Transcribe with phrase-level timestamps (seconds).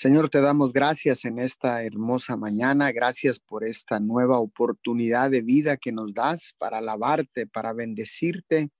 [0.00, 2.92] Señor, te damos gracias en esta hermosa mañana.
[2.92, 8.70] Gracias por esta nueva oportunidad de vida que nos das para alabarte, para bendecirte,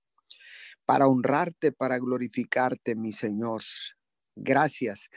[0.85, 3.63] para honrarte, para glorificarte, mi Señor.
[4.37, 5.09] Gracias.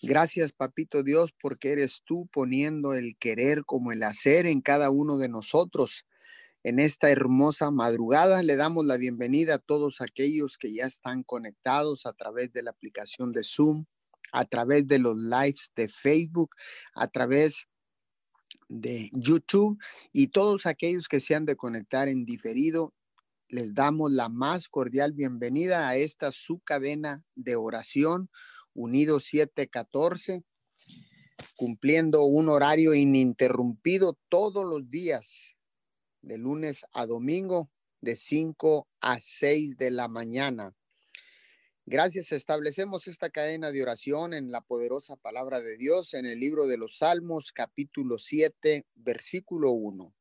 [0.00, 5.18] Gracias, Papito Dios, porque eres tú poniendo el querer como el hacer en cada uno
[5.18, 6.06] de nosotros.
[6.62, 12.06] En esta hermosa madrugada le damos la bienvenida a todos aquellos que ya están conectados
[12.06, 13.84] a través de la aplicación de Zoom
[14.32, 16.54] a través de los lives de Facebook,
[16.94, 17.68] a través
[18.68, 19.78] de YouTube
[20.12, 22.94] y todos aquellos que se han de conectar en diferido.
[23.48, 28.30] Les damos la más cordial bienvenida a esta su cadena de oración,
[28.72, 30.42] Unido 714,
[31.54, 35.56] cumpliendo un horario ininterrumpido todos los días,
[36.22, 40.74] de lunes a domingo, de 5 a 6 de la mañana.
[41.86, 46.66] Gracias, establecemos esta cadena de oración en la poderosa palabra de Dios en el libro
[46.66, 50.14] de los Salmos, capítulo 7, versículo 1.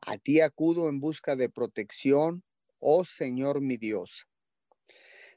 [0.00, 2.44] A ti acudo en busca de protección,
[2.78, 4.26] oh Señor mi Dios.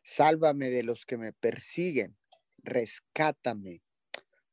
[0.01, 2.17] Sálvame de los que me persiguen,
[2.59, 3.81] rescátame.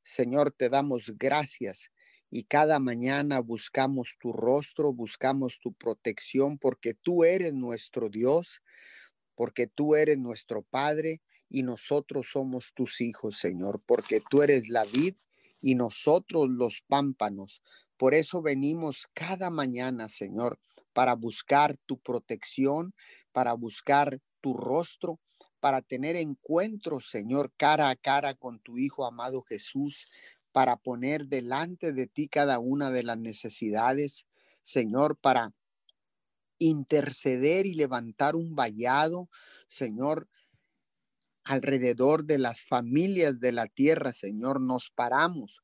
[0.02, 1.92] Señor, te damos gracias
[2.30, 8.60] y cada mañana buscamos tu rostro, buscamos tu protección porque tú eres nuestro Dios,
[9.34, 14.84] porque tú eres nuestro Padre y nosotros somos tus hijos, Señor, porque tú eres la
[14.84, 15.14] vid
[15.60, 17.62] y nosotros los pámpanos.
[17.96, 20.58] Por eso venimos cada mañana, Señor,
[20.92, 22.94] para buscar tu protección,
[23.32, 25.20] para buscar tu rostro,
[25.60, 30.06] para tener encuentros, Señor, cara a cara con tu Hijo amado Jesús,
[30.52, 34.26] para poner delante de ti cada una de las necesidades,
[34.62, 35.52] Señor, para
[36.60, 39.28] interceder y levantar un vallado,
[39.66, 40.28] Señor,
[41.42, 45.60] alrededor de las familias de la tierra, Señor, nos paramos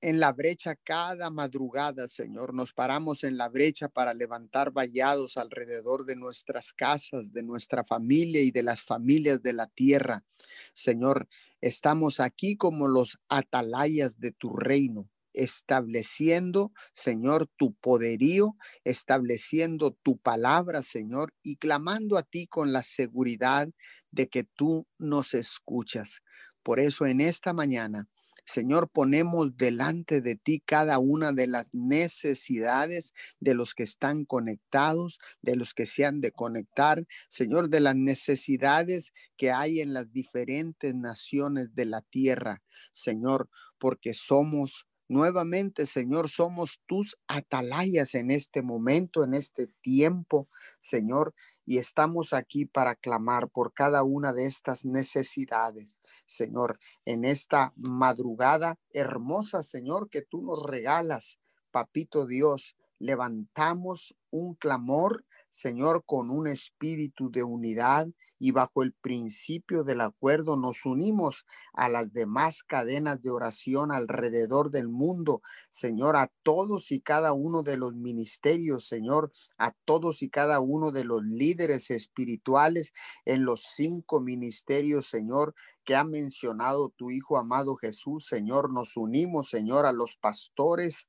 [0.00, 2.54] en la brecha cada madrugada, Señor.
[2.54, 8.40] Nos paramos en la brecha para levantar vallados alrededor de nuestras casas, de nuestra familia
[8.42, 10.24] y de las familias de la tierra.
[10.72, 11.28] Señor,
[11.60, 20.82] estamos aquí como los atalayas de tu reino estableciendo, Señor, tu poderío, estableciendo tu palabra,
[20.82, 23.68] Señor, y clamando a ti con la seguridad
[24.10, 26.22] de que tú nos escuchas.
[26.62, 28.08] Por eso en esta mañana,
[28.44, 35.18] Señor, ponemos delante de ti cada una de las necesidades de los que están conectados,
[35.42, 40.12] de los que se han de conectar, Señor, de las necesidades que hay en las
[40.12, 43.48] diferentes naciones de la tierra, Señor,
[43.78, 50.48] porque somos Nuevamente, Señor, somos tus atalayas en este momento, en este tiempo,
[50.80, 51.34] Señor,
[51.64, 58.78] y estamos aquí para clamar por cada una de estas necesidades, Señor, en esta madrugada
[58.92, 61.38] hermosa, Señor, que tú nos regalas,
[61.70, 62.76] Papito Dios.
[62.98, 68.08] Levantamos un clamor Señor, con un espíritu de unidad
[68.38, 74.70] y bajo el principio del acuerdo nos unimos a las demás cadenas de oración alrededor
[74.70, 75.40] del mundo,
[75.70, 80.92] Señor, a todos y cada uno de los ministerios, Señor, a todos y cada uno
[80.92, 82.92] de los líderes espirituales
[83.24, 85.54] en los cinco ministerios, Señor,
[85.84, 91.08] que ha mencionado tu Hijo amado Jesús, Señor, nos unimos, Señor, a los pastores,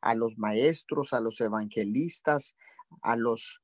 [0.00, 2.56] a los maestros, a los evangelistas,
[3.02, 3.63] a los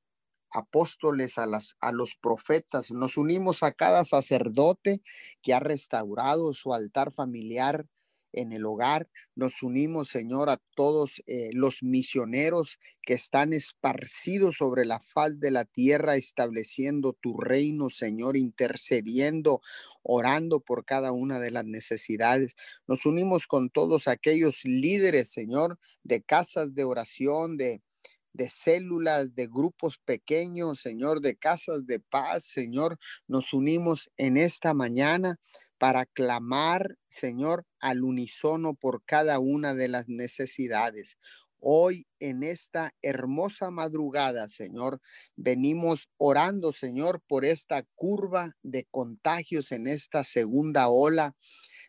[0.52, 5.02] apóstoles, a, las, a los profetas, nos unimos a cada sacerdote
[5.42, 7.86] que ha restaurado su altar familiar
[8.32, 9.08] en el hogar.
[9.34, 15.50] Nos unimos, Señor, a todos eh, los misioneros que están esparcidos sobre la faz de
[15.50, 19.60] la tierra, estableciendo tu reino, Señor, intercediendo,
[20.02, 22.54] orando por cada una de las necesidades.
[22.86, 27.82] Nos unimos con todos aquellos líderes, Señor, de casas de oración, de
[28.32, 34.74] de células, de grupos pequeños, Señor, de casas de paz, Señor, nos unimos en esta
[34.74, 35.38] mañana
[35.78, 41.16] para clamar, Señor, al unísono por cada una de las necesidades.
[41.59, 45.00] Hoy en esta hermosa madrugada, Señor,
[45.36, 51.34] venimos orando, Señor, por esta curva de contagios en esta segunda ola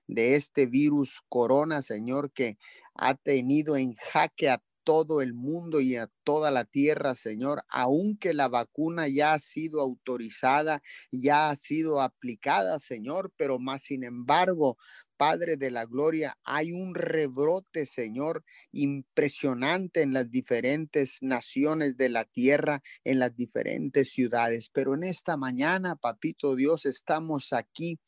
[0.07, 2.57] de este virus corona, Señor, que
[2.95, 8.33] ha tenido en jaque a todo el mundo y a toda la tierra, Señor, aunque
[8.33, 10.81] la vacuna ya ha sido autorizada,
[11.11, 14.77] ya ha sido aplicada, Señor, pero más sin embargo,
[15.17, 22.25] Padre de la Gloria, hay un rebrote, Señor, impresionante en las diferentes naciones de la
[22.25, 24.69] tierra, en las diferentes ciudades.
[24.73, 27.99] Pero en esta mañana, Papito Dios, estamos aquí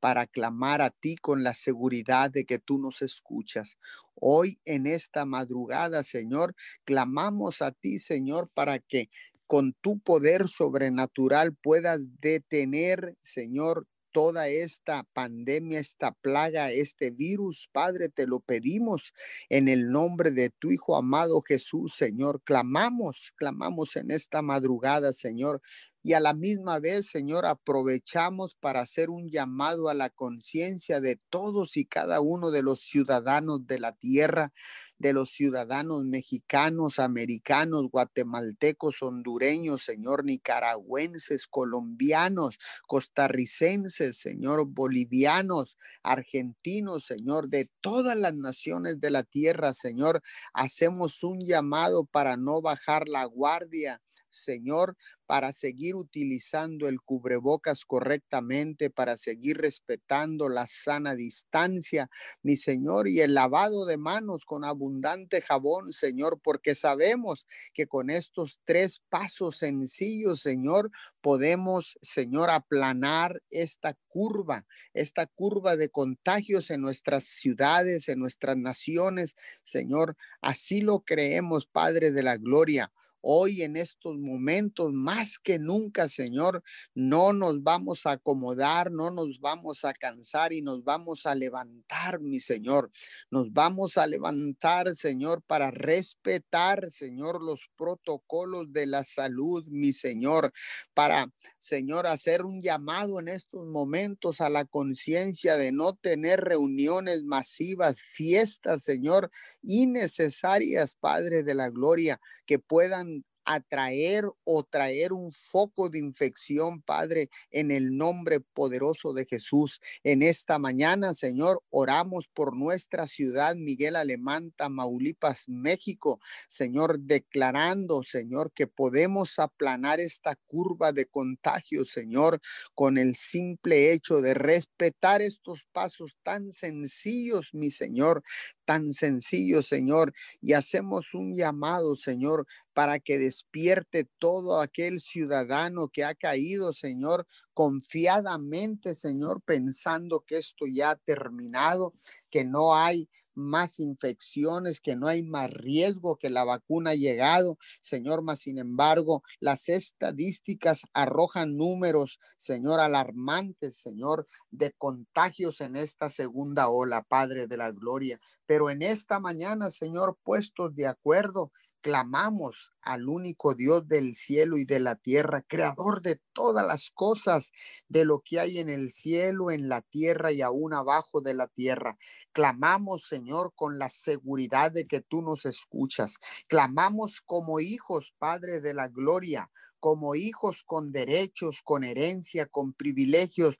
[0.00, 3.78] para clamar a ti con la seguridad de que tú nos escuchas.
[4.14, 6.54] Hoy en esta madrugada, Señor,
[6.84, 9.10] clamamos a ti, Señor, para que
[9.46, 18.08] con tu poder sobrenatural puedas detener, Señor, toda esta pandemia, esta plaga, este virus, Padre,
[18.08, 19.12] te lo pedimos
[19.48, 22.42] en el nombre de tu Hijo amado Jesús, Señor.
[22.44, 25.62] Clamamos, clamamos en esta madrugada, Señor,
[26.02, 31.16] y a la misma vez, Señor, aprovechamos para hacer un llamado a la conciencia de
[31.30, 34.52] todos y cada uno de los ciudadanos de la tierra,
[34.98, 47.48] de los ciudadanos mexicanos, americanos, guatemaltecos, hondureños, Señor, nicaragüenses, colombianos, costarricenses, Señor, bolivianos, argentinos, Señor,
[47.48, 50.22] de todas las naciones de la tierra, Señor,
[50.52, 54.96] hacemos un llamado para no bajar la guardia, Señor,
[55.28, 62.08] para seguir utilizando el cubrebocas correctamente, para seguir respetando la sana distancia,
[62.42, 67.44] mi Señor, y el lavado de manos con abundante jabón, Señor, porque sabemos
[67.74, 70.90] que con estos tres pasos sencillos, Señor,
[71.20, 74.64] podemos, Señor, aplanar esta curva,
[74.94, 80.16] esta curva de contagios en nuestras ciudades, en nuestras naciones, Señor.
[80.40, 82.90] Así lo creemos, Padre de la Gloria.
[83.30, 86.62] Hoy en estos momentos, más que nunca, Señor,
[86.94, 92.20] no nos vamos a acomodar, no nos vamos a cansar y nos vamos a levantar,
[92.20, 92.88] mi Señor.
[93.30, 100.50] Nos vamos a levantar, Señor, para respetar, Señor, los protocolos de la salud, mi Señor,
[100.94, 107.24] para, Señor, hacer un llamado en estos momentos a la conciencia de no tener reuniones
[107.24, 109.30] masivas, fiestas, Señor,
[109.62, 113.17] innecesarias, Padre de la Gloria, que puedan
[113.48, 119.80] atraer o traer un foco de infección, Padre, en el nombre poderoso de Jesús.
[120.04, 128.52] En esta mañana, Señor, oramos por nuestra ciudad, Miguel Alemán, Tamaulipas, México, Señor, declarando, Señor,
[128.52, 132.40] que podemos aplanar esta curva de contagio, Señor,
[132.74, 138.22] con el simple hecho de respetar estos pasos tan sencillos, mi Señor,
[138.68, 140.12] tan sencillos, Señor,
[140.42, 147.26] y hacemos un llamado, Señor, para que despierte todo aquel ciudadano que ha caído, Señor,
[147.58, 151.92] confiadamente, Señor, pensando que esto ya ha terminado,
[152.30, 157.58] que no hay más infecciones, que no hay más riesgo, que la vacuna ha llegado,
[157.80, 166.10] Señor, mas sin embargo, las estadísticas arrojan números, Señor, alarmantes, Señor, de contagios en esta
[166.10, 168.20] segunda ola, Padre de la Gloria.
[168.46, 174.64] Pero en esta mañana, Señor, puestos de acuerdo clamamos al único Dios del cielo y
[174.64, 177.52] de la tierra, creador de todas las cosas,
[177.88, 181.48] de lo que hay en el cielo, en la tierra y aún abajo de la
[181.48, 181.98] tierra.
[182.32, 186.16] Clamamos, Señor, con la seguridad de que tú nos escuchas.
[186.46, 193.58] Clamamos como hijos, Padre de la gloria, como hijos con derechos, con herencia, con privilegios,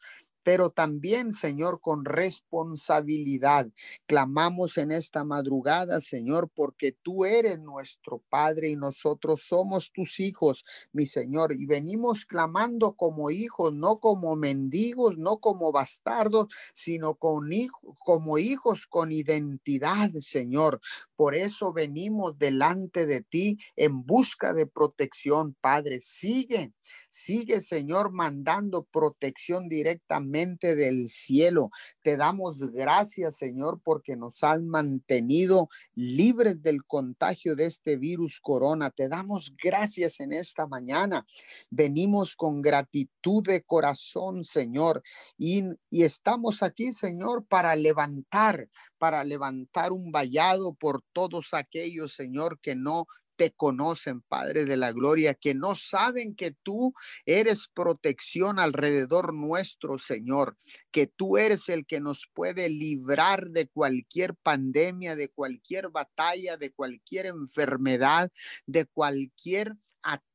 [0.48, 3.68] pero también, Señor, con responsabilidad.
[4.06, 10.64] Clamamos en esta madrugada, Señor, porque tú eres nuestro Padre y nosotros somos tus hijos,
[10.90, 17.50] mi Señor, y venimos clamando como hijos, no como mendigos, no como bastardos, sino con
[17.98, 20.80] como hijos con identidad, Señor.
[21.18, 25.98] Por eso venimos delante de ti en busca de protección, Padre.
[25.98, 26.72] Sigue,
[27.10, 31.70] sigue, Señor, mandando protección directamente del cielo.
[32.02, 38.92] Te damos gracias, Señor, porque nos has mantenido libres del contagio de este virus corona.
[38.92, 41.26] Te damos gracias en esta mañana.
[41.68, 45.02] Venimos con gratitud de corazón, Señor,
[45.36, 52.60] y, y estamos aquí, Señor, para levantar, para levantar un vallado por todos aquellos, Señor,
[52.60, 56.94] que no te conocen, Padre de la Gloria, que no saben que tú
[57.26, 60.56] eres protección alrededor nuestro, Señor,
[60.92, 66.70] que tú eres el que nos puede librar de cualquier pandemia, de cualquier batalla, de
[66.70, 68.30] cualquier enfermedad,
[68.66, 69.74] de cualquier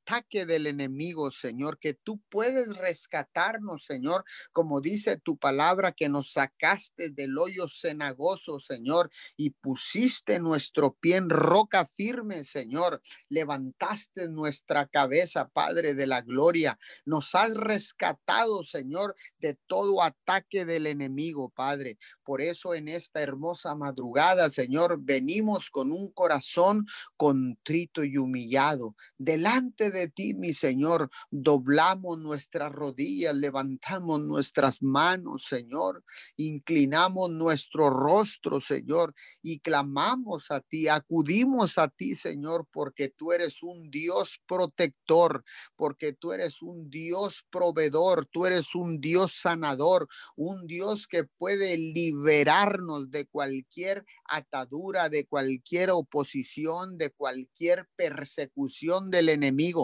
[0.04, 6.34] ataque del enemigo, Señor, que tú puedes rescatarnos, Señor, como dice tu palabra, que nos
[6.34, 13.02] sacaste del hoyo cenagoso, Señor, y pusiste nuestro pie en roca firme, Señor.
[13.30, 16.78] Levantaste nuestra cabeza, Padre de la gloria.
[17.06, 21.98] Nos has rescatado, Señor, de todo ataque del enemigo, Padre.
[22.24, 29.93] Por eso en esta hermosa madrugada, Señor, venimos con un corazón contrito y humillado delante
[29.94, 36.04] de ti, mi Señor, doblamos nuestras rodillas, levantamos nuestras manos, Señor,
[36.36, 43.64] inclinamos nuestro rostro, Señor, y clamamos a ti, acudimos a ti, Señor, porque tú eres
[43.64, 45.44] un Dios protector,
[45.76, 51.78] porque tú eres un Dios proveedor, tú eres un Dios sanador, un Dios que puede
[51.78, 59.83] liberarnos de cualquier atadura, de cualquier oposición, de cualquier persecución del enemigo.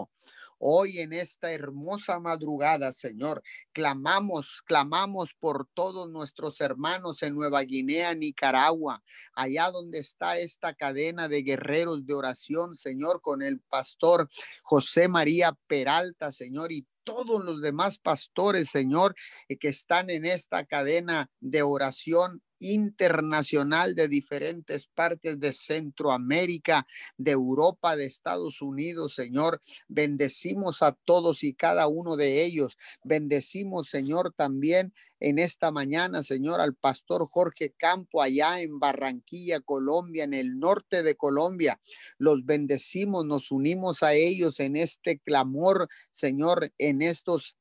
[0.62, 3.41] Hoy en esta hermosa madrugada, Señor,
[3.72, 9.01] clamamos, clamamos por todos nuestros hermanos en Nueva Guinea, Nicaragua,
[9.34, 14.27] allá donde está esta cadena de guerreros de oración, Señor, con el pastor
[14.62, 19.15] José María Peralta, Señor, y todos los demás pastores, Señor,
[19.48, 26.86] eh, que están en esta cadena de oración internacional de diferentes partes de Centroamérica,
[27.18, 29.62] de Europa, de Estados Unidos, Señor.
[29.88, 32.78] Bendecimos a todos y cada uno de ellos.
[33.04, 40.24] Bendecimos, Señor, también en esta mañana, Señor, al pastor Jorge Campo allá en Barranquilla, Colombia,
[40.24, 41.80] en el norte de Colombia.
[42.18, 47.58] Los bendecimos, nos unimos a ellos en este clamor, Señor, en estos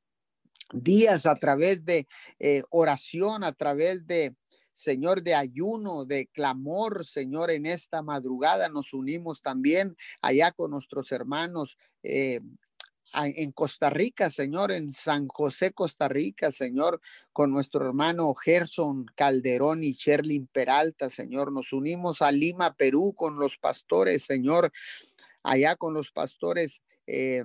[0.73, 2.07] días a través de
[2.38, 4.37] eh, oración, a través de
[4.78, 11.11] Señor, de ayuno, de clamor, Señor, en esta madrugada nos unimos también allá con nuestros
[11.11, 11.76] hermanos.
[12.04, 12.40] Eh,
[13.12, 17.00] en Costa Rica, Señor, en San José, Costa Rica, Señor,
[17.32, 21.50] con nuestro hermano Gerson Calderón y Sherlin Peralta, Señor.
[21.50, 24.70] Nos unimos a Lima, Perú, con los pastores, Señor,
[25.42, 27.44] allá con los pastores eh,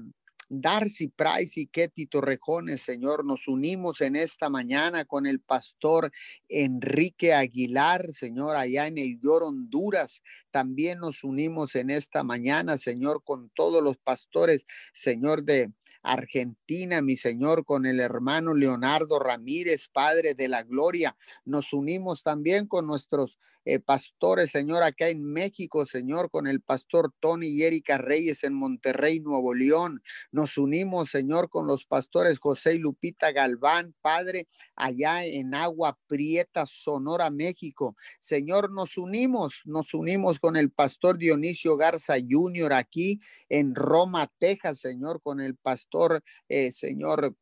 [0.49, 6.11] Darcy Price y Ketty Torrejones, Señor, nos unimos en esta mañana con el pastor
[6.49, 10.21] Enrique Aguilar, Señor, allá en el Yor, Honduras.
[10.51, 15.71] También nos unimos en esta mañana, Señor, con todos los pastores, Señor, de
[16.01, 21.15] Argentina, mi Señor, con el hermano Leonardo Ramírez, Padre de la Gloria.
[21.45, 27.13] Nos unimos también con nuestros eh, pastores, Señor, acá en México, Señor, con el pastor
[27.19, 30.01] Tony y Erika Reyes en Monterrey, Nuevo León.
[30.31, 36.65] Nos unimos, Señor, con los pastores José y Lupita Galván, Padre, allá en Agua Prieta,
[36.65, 37.95] Sonora, México.
[38.19, 42.73] Señor, nos unimos, nos unimos con el pastor Dionisio Garza Jr.
[42.73, 47.35] aquí en Roma, Texas, Señor, con el pastor, eh, Señor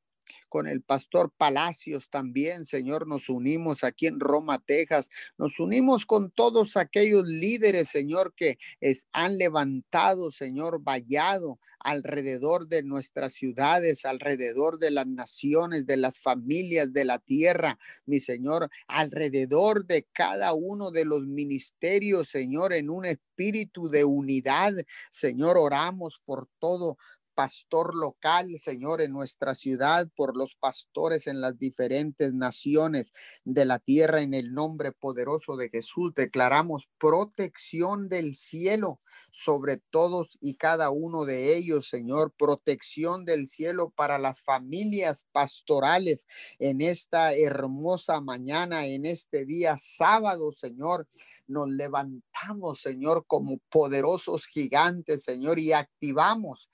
[0.50, 6.30] con el pastor Palacios también, Señor, nos unimos aquí en Roma, Texas, nos unimos con
[6.30, 14.78] todos aquellos líderes, Señor, que es, han levantado, Señor, vallado alrededor de nuestras ciudades, alrededor
[14.78, 20.92] de las naciones, de las familias de la tierra, mi Señor, alrededor de cada uno
[20.92, 24.74] de los ministerios, Señor, en un espíritu de unidad.
[25.10, 26.98] Señor, oramos por todo,
[27.42, 33.14] pastor local, Señor, en nuestra ciudad, por los pastores en las diferentes naciones
[33.46, 36.14] de la tierra, en el nombre poderoso de Jesús.
[36.14, 39.00] Declaramos protección del cielo
[39.32, 46.28] sobre todos y cada uno de ellos, Señor, protección del cielo para las familias pastorales
[46.60, 51.08] en esta hermosa mañana, en este día sábado, Señor.
[51.48, 56.70] Nos levantamos, Señor, como poderosos gigantes, Señor, y activamos Activamos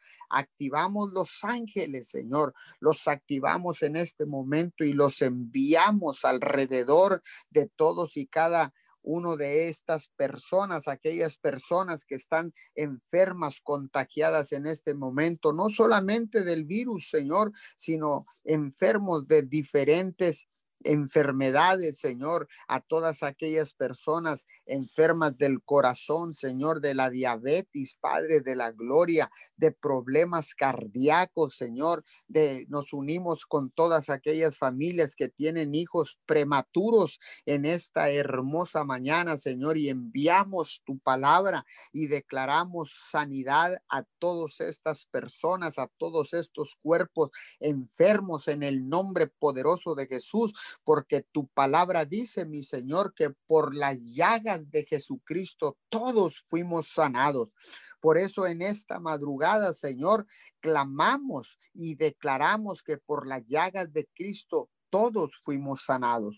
[1.13, 2.53] los ángeles, Señor.
[2.79, 8.73] Los activamos en este momento y los enviamos alrededor de todos y cada
[9.07, 16.43] uno de estas personas, aquellas personas que están enfermas, contagiadas en este momento, no solamente
[16.43, 20.49] del virus, Señor, sino enfermos de diferentes
[20.83, 28.55] enfermedades, Señor, a todas aquellas personas enfermas del corazón, Señor, de la diabetes, Padre de
[28.55, 35.75] la gloria, de problemas cardíacos, Señor, de nos unimos con todas aquellas familias que tienen
[35.75, 44.03] hijos prematuros en esta hermosa mañana, Señor, y enviamos tu palabra y declaramos sanidad a
[44.19, 51.25] todas estas personas, a todos estos cuerpos enfermos en el nombre poderoso de Jesús porque
[51.31, 57.53] tu palabra dice, mi Señor, que por las llagas de Jesucristo todos fuimos sanados.
[57.99, 60.27] Por eso en esta madrugada, Señor,
[60.59, 66.37] clamamos y declaramos que por las llagas de Cristo todos fuimos sanados.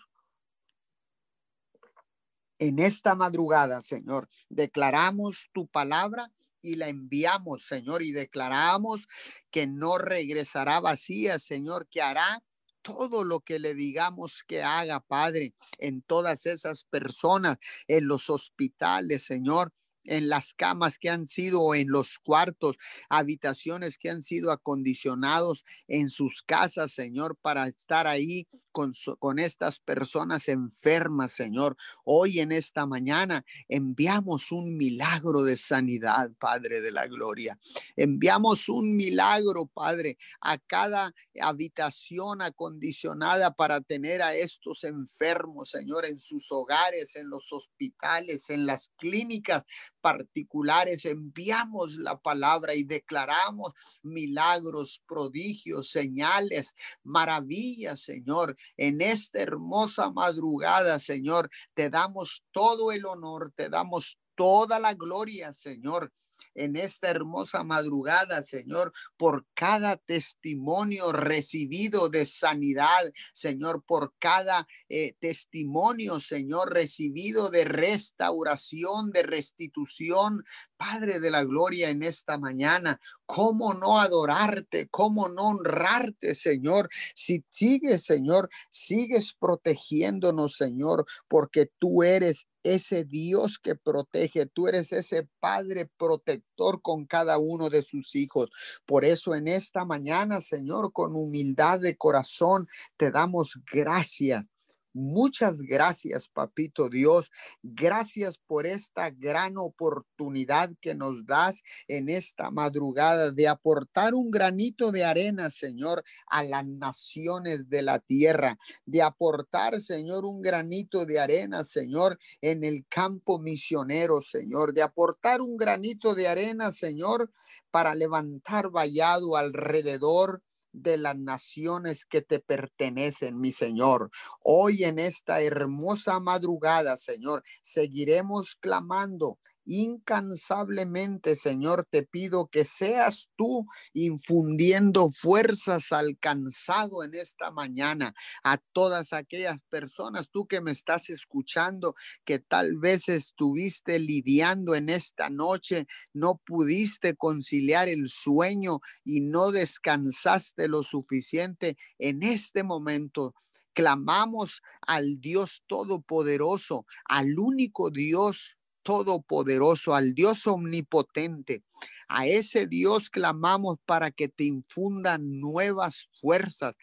[2.58, 6.32] En esta madrugada, Señor, declaramos tu palabra
[6.62, 9.08] y la enviamos, Señor, y declaramos
[9.50, 12.44] que no regresará vacía, Señor, que hará
[12.82, 17.58] todo lo que le digamos que haga, Padre, en todas esas personas,
[17.88, 19.74] en los hospitales, Señor,
[20.06, 22.78] en las camas que han sido en los cuartos,
[23.10, 29.80] habitaciones que han sido acondicionados en sus casas, Señor, para estar ahí con, con, estas
[29.80, 31.76] personas enfermas, Señor.
[32.04, 37.60] Hoy en esta mañana enviamos un milagro de sanidad, Padre de la Gloria.
[37.96, 46.20] Enviamos un milagro, Padre, a cada habitación acondicionada para tener a estos enfermos, Señor, en
[46.20, 49.64] sus hogares, en los hospitales, en las clínicas
[50.02, 51.06] particulares.
[51.06, 53.74] Enviamos la palabra y declaramos
[54.04, 61.50] milagros, prodigios, señales, maravillas, Señor en esta hermosa madrugada, Señor.
[61.74, 66.12] Te damos todo el honor, te damos toda la gloria, Señor
[66.60, 75.14] en esta hermosa madrugada, Señor, por cada testimonio recibido de sanidad, Señor, por cada eh,
[75.20, 80.44] testimonio, Señor, recibido de restauración, de restitución,
[80.76, 83.00] Padre de la Gloria, en esta mañana.
[83.26, 84.90] ¿Cómo no adorarte?
[84.90, 86.90] ¿Cómo no honrarte, Señor?
[87.16, 94.92] Si sigues, Señor, sigues protegiéndonos, Señor, porque tú eres ese Dios que protege, tú eres
[94.92, 98.50] ese Padre protector con cada uno de sus hijos.
[98.86, 104.48] Por eso en esta mañana, Señor, con humildad de corazón, te damos gracias
[104.94, 107.30] Muchas gracias, papito Dios.
[107.62, 114.92] Gracias por esta gran oportunidad que nos das en esta madrugada de aportar un granito
[114.92, 121.20] de arena, Señor, a las naciones de la tierra, de aportar, Señor, un granito de
[121.20, 127.32] arena, Señor, en el campo misionero, Señor, de aportar un granito de arena, Señor,
[127.70, 130.42] para levantar vallado alrededor
[130.82, 134.10] de las naciones que te pertenecen, mi Señor.
[134.42, 143.66] Hoy en esta hermosa madrugada, Señor, seguiremos clamando incansablemente, Señor, te pido que seas tú
[143.94, 148.14] infundiendo fuerzas alcanzado en esta mañana
[148.44, 154.90] a todas aquellas personas, tú que me estás escuchando, que tal vez estuviste lidiando en
[154.90, 163.34] esta noche, no pudiste conciliar el sueño y no descansaste lo suficiente en este momento
[163.74, 168.58] clamamos al Dios Todopoderoso, al único Dios
[168.90, 171.64] todopoderoso, al Dios omnipotente.
[172.08, 176.76] A ese Dios clamamos para que te infundan nuevas fuerzas.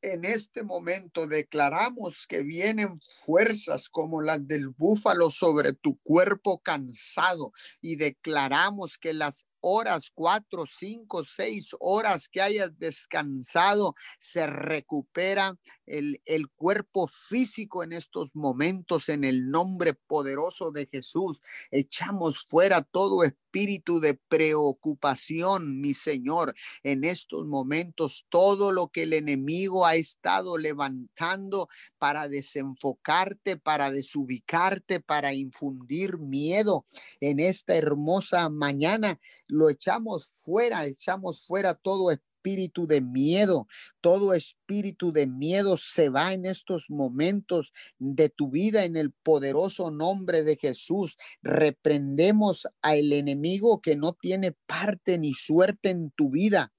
[0.00, 7.50] En este momento declaramos que vienen fuerzas como las del búfalo sobre tu cuerpo cansado
[7.80, 16.20] y declaramos que las horas, cuatro, cinco, seis horas que hayas descansado, se recupera el,
[16.24, 21.40] el, cuerpo físico en estos momentos en el nombre poderoso de Jesús.
[21.70, 29.12] Echamos fuera todo espíritu de preocupación, mi Señor, en estos momentos, todo lo que el
[29.12, 31.68] enemigo ha estado levantando
[31.98, 36.84] para desenfocarte, para desubicarte, para infundir miedo
[37.20, 39.18] en esta hermosa mañana
[39.50, 43.66] lo echamos fuera, echamos fuera todo espíritu de miedo,
[44.00, 49.90] todo espíritu de miedo se va en estos momentos de tu vida en el poderoso
[49.90, 51.16] nombre de Jesús.
[51.42, 56.72] Reprendemos al enemigo que no tiene parte ni suerte en tu vida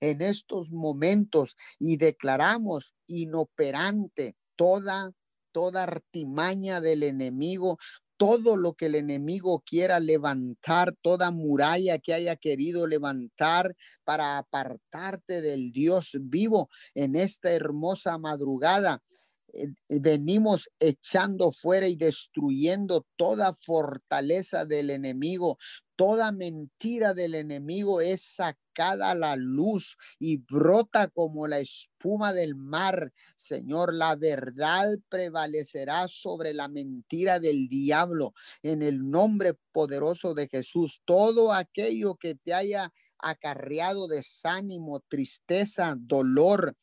[0.00, 5.12] en estos momentos y declaramos inoperante toda
[5.52, 7.78] toda artimaña del enemigo,
[8.18, 15.40] todo lo que el enemigo quiera levantar, toda muralla que haya querido levantar para apartarte
[15.40, 19.02] del Dios vivo en esta hermosa madrugada.
[19.52, 25.58] Eh, venimos echando fuera y destruyendo toda fortaleza del enemigo,
[25.96, 32.54] toda mentira del enemigo es sacada a la luz y brota como la espuma del
[32.54, 33.12] mar.
[33.36, 38.34] Señor, la verdad prevalecerá sobre la mentira del diablo.
[38.62, 46.76] En el nombre poderoso de Jesús, todo aquello que te haya acarreado desánimo, tristeza, dolor,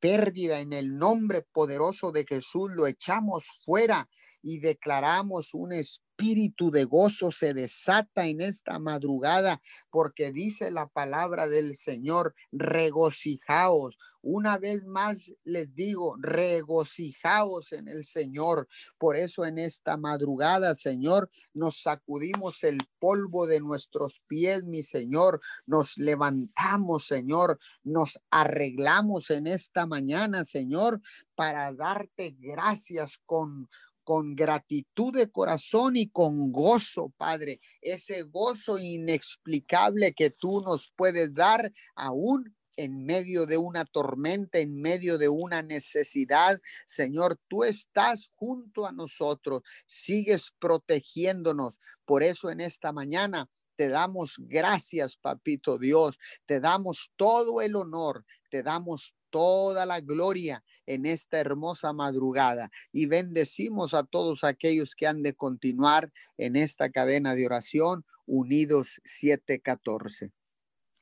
[0.00, 4.08] pérdida en el nombre poderoso de Jesús, lo echamos fuera
[4.42, 10.86] y declaramos un espíritu espíritu de gozo se desata en esta madrugada, porque dice la
[10.86, 13.98] palabra del Señor, regocijaos.
[14.22, 18.68] Una vez más les digo, regocijaos en el Señor.
[18.96, 25.40] Por eso en esta madrugada, Señor, nos sacudimos el polvo de nuestros pies, mi Señor.
[25.66, 27.58] Nos levantamos, Señor.
[27.82, 31.00] Nos arreglamos en esta mañana, Señor,
[31.34, 33.68] para darte gracias con
[34.04, 41.34] con gratitud de corazón y con gozo, Padre, ese gozo inexplicable que tú nos puedes
[41.34, 46.60] dar aún en medio de una tormenta, en medio de una necesidad.
[46.86, 51.78] Señor, tú estás junto a nosotros, sigues protegiéndonos.
[52.04, 56.16] Por eso en esta mañana te damos gracias, papito Dios.
[56.46, 63.06] Te damos todo el honor, te damos toda la gloria en esta hermosa madrugada y
[63.06, 70.30] bendecimos a todos aquellos que han de continuar en esta cadena de oración unidos 714.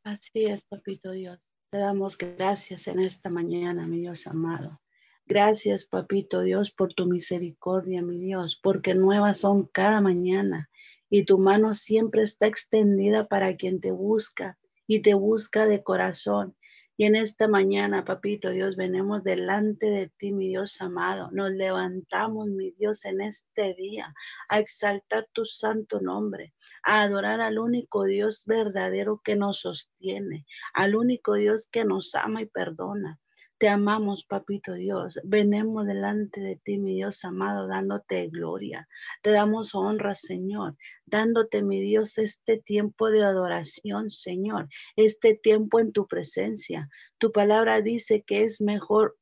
[0.03, 1.41] Así es, papito Dios.
[1.71, 4.81] Te damos gracias en esta mañana, mi Dios amado.
[5.27, 10.71] Gracias, papito Dios, por tu misericordia, mi Dios, porque nuevas son cada mañana
[11.11, 16.57] y tu mano siempre está extendida para quien te busca y te busca de corazón.
[16.99, 21.31] Y en esta mañana, papito Dios, venimos delante de ti, mi Dios amado.
[21.33, 24.15] Nos levantamos, mi Dios, en este día
[24.49, 26.53] a exaltar tu santo nombre,
[26.83, 32.43] a adorar al único Dios verdadero que nos sostiene, al único Dios que nos ama
[32.43, 33.19] y perdona.
[33.63, 35.21] Te amamos, papito Dios.
[35.23, 38.89] Venemos delante de ti, mi Dios amado, dándote gloria.
[39.23, 45.93] Te damos honra, Señor, dándote, mi Dios, este tiempo de adoración, Señor, este tiempo en
[45.93, 46.89] tu presencia.
[47.19, 49.17] Tu palabra dice que es mejor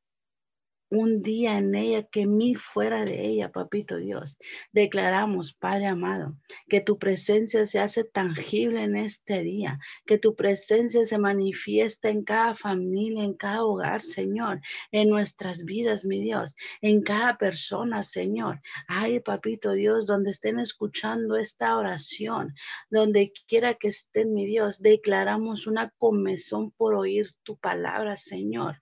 [0.91, 4.37] un día en ella que mil fuera de ella, papito Dios.
[4.73, 6.35] Declaramos, Padre amado,
[6.67, 12.25] que tu presencia se hace tangible en este día, que tu presencia se manifiesta en
[12.25, 14.59] cada familia, en cada hogar, Señor,
[14.91, 18.59] en nuestras vidas, mi Dios, en cada persona, Señor.
[18.87, 22.53] Ay, papito Dios, donde estén escuchando esta oración,
[22.89, 28.75] donde quiera que estén, mi Dios, declaramos una comezón por oír tu palabra, Señor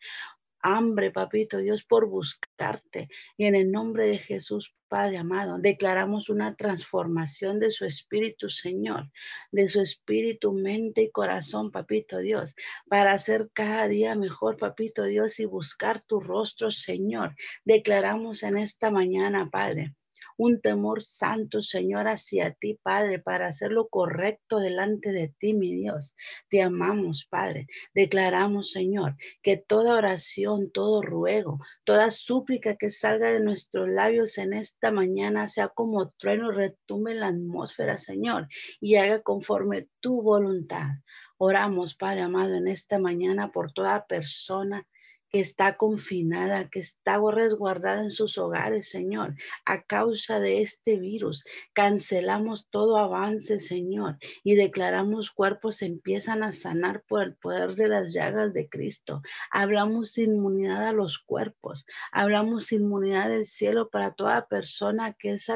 [0.61, 3.09] hambre, papito Dios, por buscarte.
[3.37, 9.11] Y en el nombre de Jesús, Padre amado, declaramos una transformación de su espíritu, Señor,
[9.51, 12.55] de su espíritu, mente y corazón, papito Dios,
[12.87, 17.35] para hacer cada día mejor, papito Dios, y buscar tu rostro, Señor.
[17.63, 19.93] Declaramos en esta mañana, Padre
[20.39, 25.75] un temor santo, Señor, hacia ti, Padre, para hacer lo correcto delante de ti, mi
[25.75, 26.15] Dios.
[26.47, 27.67] Te amamos, Padre.
[27.93, 34.53] Declaramos, Señor, que toda oración, todo ruego, toda súplica que salga de nuestros labios en
[34.53, 38.47] esta mañana sea como trueno, retumbe en la atmósfera, Señor,
[38.79, 40.87] y haga conforme tu voluntad.
[41.37, 44.87] Oramos, Padre amado, en esta mañana por toda persona
[45.29, 51.43] que está confinada, que está resguardada en sus hogares, Señor, a causa de este virus.
[51.73, 58.13] Cancelamos todo avance, Señor, y declaramos cuerpos empiezan a sanar por el poder de las
[58.13, 59.21] llagas de Cristo.
[59.51, 65.51] Hablamos inmunidad a los cuerpos, hablamos inmunidad del cielo para toda persona que, es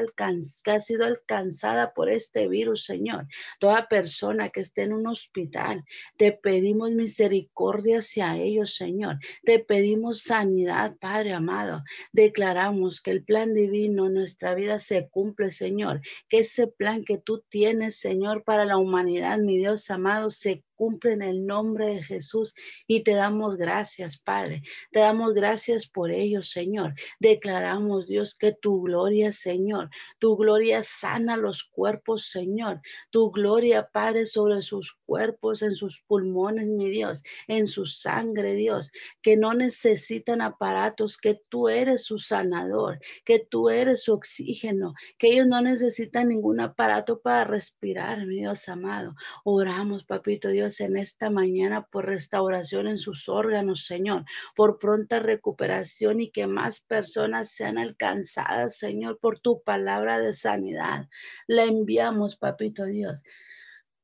[0.62, 3.26] que ha sido alcanzada por este virus, Señor.
[3.58, 5.84] Toda persona que esté en un hospital,
[6.16, 9.18] te pedimos misericordia hacia ellos, Señor.
[9.44, 11.82] Te pedimos sanidad, Padre amado.
[12.12, 16.00] Declaramos que el plan divino en nuestra vida se cumple, Señor.
[16.28, 21.12] Que ese plan que tú tienes, Señor, para la humanidad, mi Dios amado, se cumple
[21.12, 22.54] en el nombre de Jesús
[22.86, 24.62] y te damos gracias, Padre.
[24.90, 26.94] Te damos gracias por ello, Señor.
[27.20, 32.80] Declaramos, Dios, que tu gloria, Señor, tu gloria sana los cuerpos, Señor.
[33.10, 38.90] Tu gloria, Padre, sobre sus cuerpos, en sus pulmones, mi Dios, en su sangre, Dios,
[39.22, 45.32] que no necesitan aparatos, que tú eres su sanador, que tú eres su oxígeno, que
[45.32, 49.14] ellos no necesitan ningún aparato para respirar, mi Dios amado.
[49.44, 54.24] Oramos, papito Dios en esta mañana por restauración en sus órganos, Señor,
[54.56, 61.08] por pronta recuperación y que más personas sean alcanzadas, Señor, por tu palabra de sanidad.
[61.46, 63.22] La enviamos, papito Dios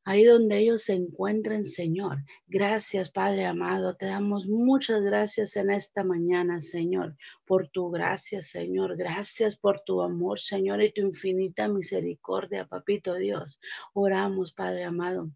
[0.05, 2.25] ahí donde ellos se encuentren, Señor.
[2.49, 3.97] Gracias, Padre amado.
[3.97, 8.97] Te damos muchas gracias en esta mañana, Señor, por tu gracia, Señor.
[8.97, 13.61] Gracias por tu amor, Señor, y tu infinita misericordia, Papito Dios.
[13.95, 15.31] Oramos, Padre amado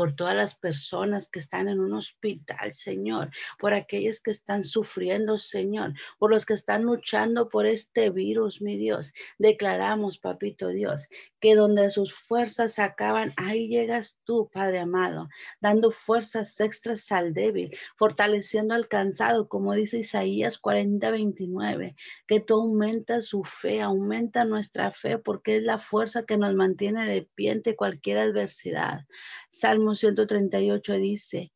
[0.00, 5.36] por todas las personas que están en un hospital, Señor, por aquellas que están sufriendo,
[5.36, 9.12] Señor, por los que están luchando por este virus, mi Dios.
[9.36, 11.06] Declaramos, papito Dios,
[11.38, 15.28] que donde sus fuerzas acaban, ahí llegas tú, Padre amado,
[15.60, 21.94] dando fuerzas extras al débil, fortaleciendo al cansado, como dice Isaías 40, 29,
[22.26, 27.06] que tú aumenta su fe, aumenta nuestra fe, porque es la fuerza que nos mantiene
[27.06, 29.04] de pie ante cualquier adversidad.
[29.50, 31.52] Salmo 138 dice,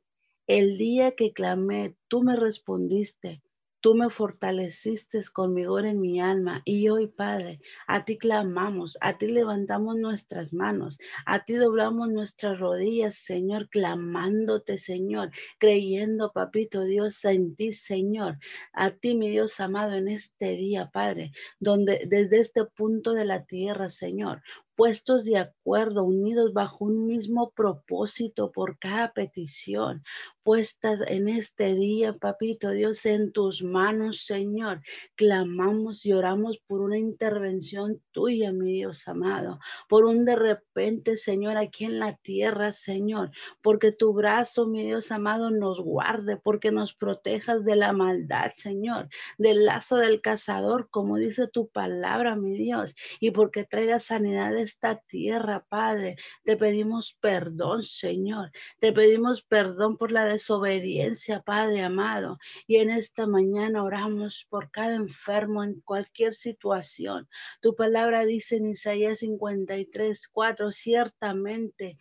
[0.46, 3.42] el día que clamé, tú me respondiste
[3.84, 6.62] Tú me fortaleciste conmigo en mi alma.
[6.64, 12.58] Y hoy, Padre, a ti clamamos, a ti levantamos nuestras manos, a ti doblamos nuestras
[12.58, 18.38] rodillas, Señor, clamándote, Señor, creyendo, Papito Dios, en ti, Señor,
[18.72, 23.44] a ti, mi Dios amado, en este día, Padre, donde desde este punto de la
[23.44, 24.40] tierra, Señor,
[24.76, 30.02] puestos de acuerdo, unidos bajo un mismo propósito por cada petición,
[30.42, 34.82] puestas en este día, papito Dios, en tus manos, Señor.
[35.14, 39.58] Clamamos y oramos por una intervención tuya, mi Dios amado,
[39.88, 43.30] por un de repente, Señor, aquí en la tierra, Señor,
[43.62, 49.08] porque tu brazo, mi Dios amado, nos guarde, porque nos protejas de la maldad, Señor,
[49.38, 55.00] del lazo del cazador, como dice tu palabra, mi Dios, y porque traiga sanidad esta
[55.06, 56.16] tierra, Padre.
[56.42, 58.50] Te pedimos perdón, Señor.
[58.80, 62.38] Te pedimos perdón por la desobediencia, Padre amado.
[62.66, 67.28] Y en esta mañana oramos por cada enfermo en cualquier situación.
[67.60, 71.96] Tu palabra dice en Isaías 53, 4, ciertamente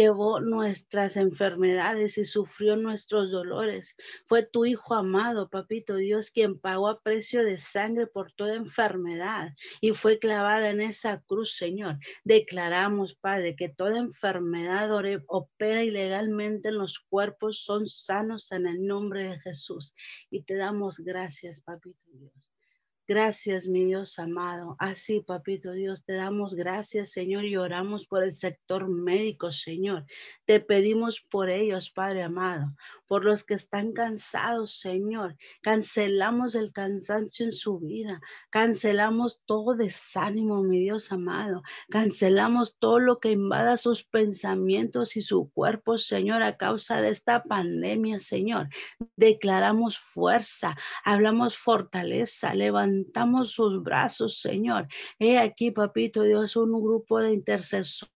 [0.00, 3.96] llevó nuestras enfermedades y sufrió nuestros dolores.
[4.26, 9.52] Fue tu Hijo amado, Papito Dios, quien pagó a precio de sangre por toda enfermedad
[9.80, 11.98] y fue clavada en esa cruz, Señor.
[12.24, 14.90] Declaramos, Padre, que toda enfermedad
[15.26, 19.94] opera ilegalmente en los cuerpos, son sanos en el nombre de Jesús.
[20.30, 22.49] Y te damos gracias, Papito Dios.
[23.10, 24.76] Gracias, mi Dios amado.
[24.78, 30.04] Así, papito Dios, te damos gracias, Señor, y oramos por el sector médico, Señor.
[30.44, 32.72] Te pedimos por ellos, Padre amado,
[33.08, 35.34] por los que están cansados, Señor.
[35.60, 38.20] Cancelamos el cansancio en su vida.
[38.48, 41.62] Cancelamos todo desánimo, mi Dios amado.
[41.88, 47.42] Cancelamos todo lo que invada sus pensamientos y su cuerpo, Señor, a causa de esta
[47.42, 48.68] pandemia, Señor.
[49.16, 50.68] Declaramos fuerza,
[51.04, 52.99] hablamos fortaleza, levantamos
[53.44, 54.86] sus brazos, Señor.
[55.18, 58.10] He aquí, papito Dios, un grupo de intercesores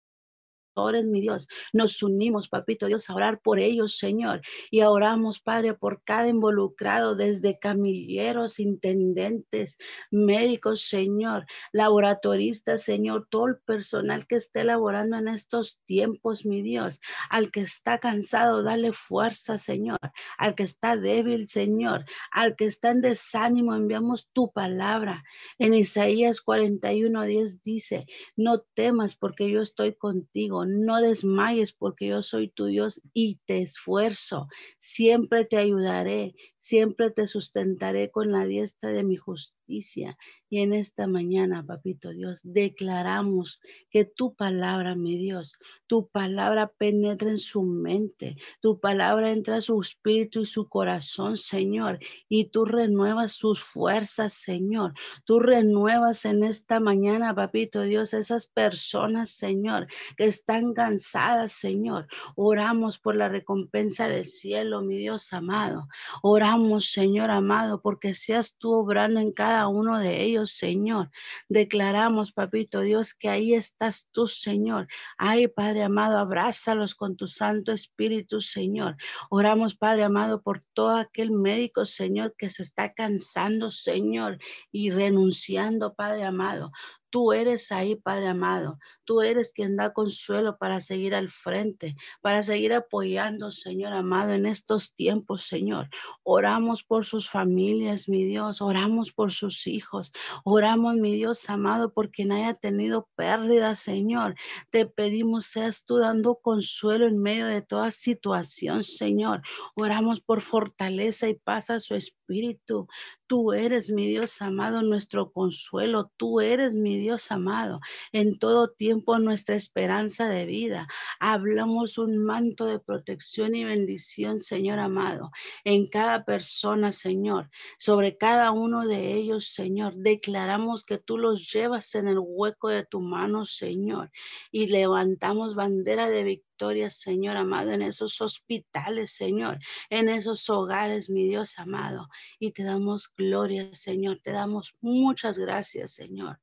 [1.05, 1.47] mi Dios.
[1.73, 4.41] Nos unimos, papito Dios, a orar por ellos, Señor.
[4.69, 9.77] Y oramos, Padre, por cada involucrado, desde camilleros, intendentes,
[10.11, 16.99] médicos, Señor, laboratoristas, Señor, todo el personal que esté laborando en estos tiempos, mi Dios.
[17.29, 19.99] Al que está cansado, dale fuerza, Señor.
[20.37, 22.05] Al que está débil, Señor.
[22.31, 25.23] Al que está en desánimo, enviamos tu palabra.
[25.57, 32.21] En Isaías 41, 10 dice, no temas porque yo estoy contigo no desmayes porque yo
[32.21, 34.47] soy tu Dios y te esfuerzo.
[34.79, 40.17] Siempre te ayudaré, siempre te sustentaré con la diestra de mi justicia.
[40.49, 43.59] Y en esta mañana, papito Dios, declaramos
[43.91, 45.53] que tu palabra, mi Dios,
[45.85, 51.37] tu palabra penetra en su mente, tu palabra entra a su espíritu y su corazón,
[51.37, 51.99] Señor,
[52.29, 54.93] y tú renuevas sus fuerzas, Señor.
[55.23, 59.85] Tú renuevas en esta mañana, papito Dios, esas personas, Señor,
[60.17, 62.07] que están cansadas, Señor.
[62.35, 65.87] Oramos por la recompensa del cielo, mi Dios amado.
[66.23, 71.09] Oramos, Señor amado, porque seas tú obrando en cada uno de ellos Señor.
[71.49, 74.87] Declaramos, papito Dios, que ahí estás tú, Señor.
[75.17, 78.95] Ay, Padre amado, abrázalos con tu Santo Espíritu, Señor.
[79.29, 84.39] Oramos, Padre amado, por todo aquel médico, Señor, que se está cansando, Señor,
[84.71, 86.71] y renunciando, Padre amado.
[87.15, 88.77] Tú eres ahí, Padre amado.
[89.05, 94.45] Tú eres quien da consuelo para seguir al frente, para seguir apoyando, Señor amado, en
[94.45, 95.87] estos tiempos, Señor.
[96.23, 98.61] Oramos por sus familias, mi Dios.
[98.61, 100.11] Oramos por sus hijos.
[100.43, 104.35] Oramos, mi Dios amado, por quien haya tenido pérdida, Señor.
[104.69, 109.41] Te pedimos, seas tú dando consuelo en medio de toda situación, Señor.
[109.77, 112.89] Oramos por fortaleza y paz a su espíritu.
[113.27, 116.11] Tú eres, mi Dios amado, nuestro consuelo.
[116.15, 117.79] Tú eres, mi Dios amado,
[118.11, 120.87] en todo tiempo nuestra esperanza de vida.
[121.19, 125.31] Hablamos un manto de protección y bendición, Señor amado,
[125.63, 129.95] en cada persona, Señor, sobre cada uno de ellos, Señor.
[129.95, 134.11] Declaramos que tú los llevas en el hueco de tu mano, Señor,
[134.51, 136.54] y levantamos bandera de victoria
[136.89, 142.07] Señor amado, en esos hospitales, Señor, en esos hogares, mi Dios amado.
[142.39, 144.19] Y te damos gloria, Señor.
[144.23, 146.39] Te damos muchas gracias, Señor.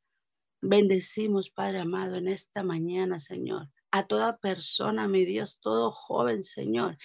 [0.60, 3.70] Bendecimos, Padre amado, en esta mañana, Señor.
[3.90, 6.98] A toda persona, mi Dios, todo joven, Señor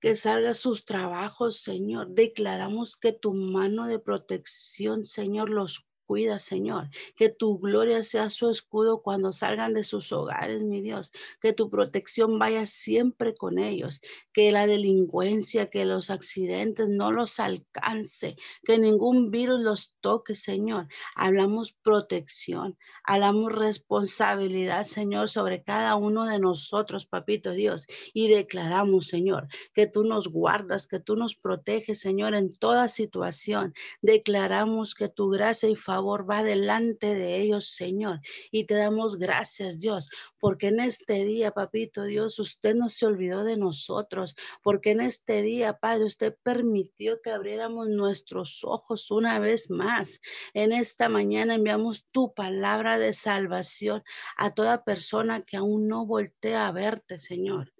[0.00, 2.08] que salga sus trabajos, Señor.
[2.08, 6.88] Declaramos que tu mano de protección, Señor, los cuida, Señor.
[7.16, 11.12] Que tu gloria sea su escudo cuando salgan de sus hogares, mi Dios.
[11.40, 14.00] Que tu protección vaya siempre con ellos.
[14.32, 18.36] Que la delincuencia, que los accidentes no los alcance.
[18.64, 20.88] Que ningún virus los toque, Señor.
[21.14, 22.76] Hablamos protección.
[23.04, 27.86] Hablamos responsabilidad, Señor, sobre cada uno de nosotros, papito Dios.
[28.12, 33.74] Y declaramos, Señor, que tú nos guardas, que tú nos proteges, Señor, en toda situación.
[34.00, 38.20] Declaramos que tu gracia y va delante de ellos, Señor.
[38.50, 43.44] Y te damos gracias, Dios, porque en este día, papito Dios, usted no se olvidó
[43.44, 49.70] de nosotros, porque en este día, Padre, usted permitió que abriéramos nuestros ojos una vez
[49.70, 50.20] más.
[50.54, 54.02] En esta mañana enviamos tu palabra de salvación
[54.36, 57.72] a toda persona que aún no voltea a verte, Señor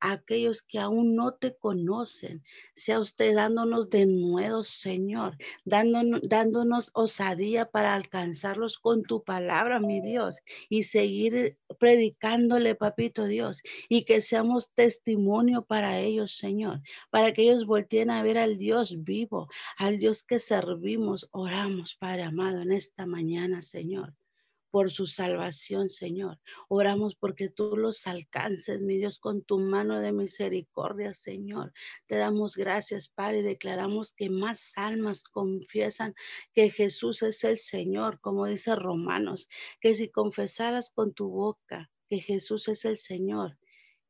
[0.00, 2.42] aquellos que aún no te conocen.
[2.74, 10.00] Sea usted dándonos de nuevo, Señor, dándonos, dándonos osadía para alcanzarlos con tu palabra, mi
[10.00, 17.42] Dios, y seguir predicándole, papito Dios, y que seamos testimonio para ellos, Señor, para que
[17.42, 21.28] ellos volteen a ver al Dios vivo, al Dios que servimos.
[21.32, 24.14] Oramos, Padre amado, en esta mañana, Señor
[24.70, 26.38] por su salvación, Señor.
[26.68, 31.72] Oramos porque tú los alcances, mi Dios, con tu mano de misericordia, Señor.
[32.06, 36.14] Te damos gracias, Padre, y declaramos que más almas confiesan
[36.52, 39.48] que Jesús es el Señor, como dice Romanos,
[39.80, 43.59] que si confesaras con tu boca que Jesús es el Señor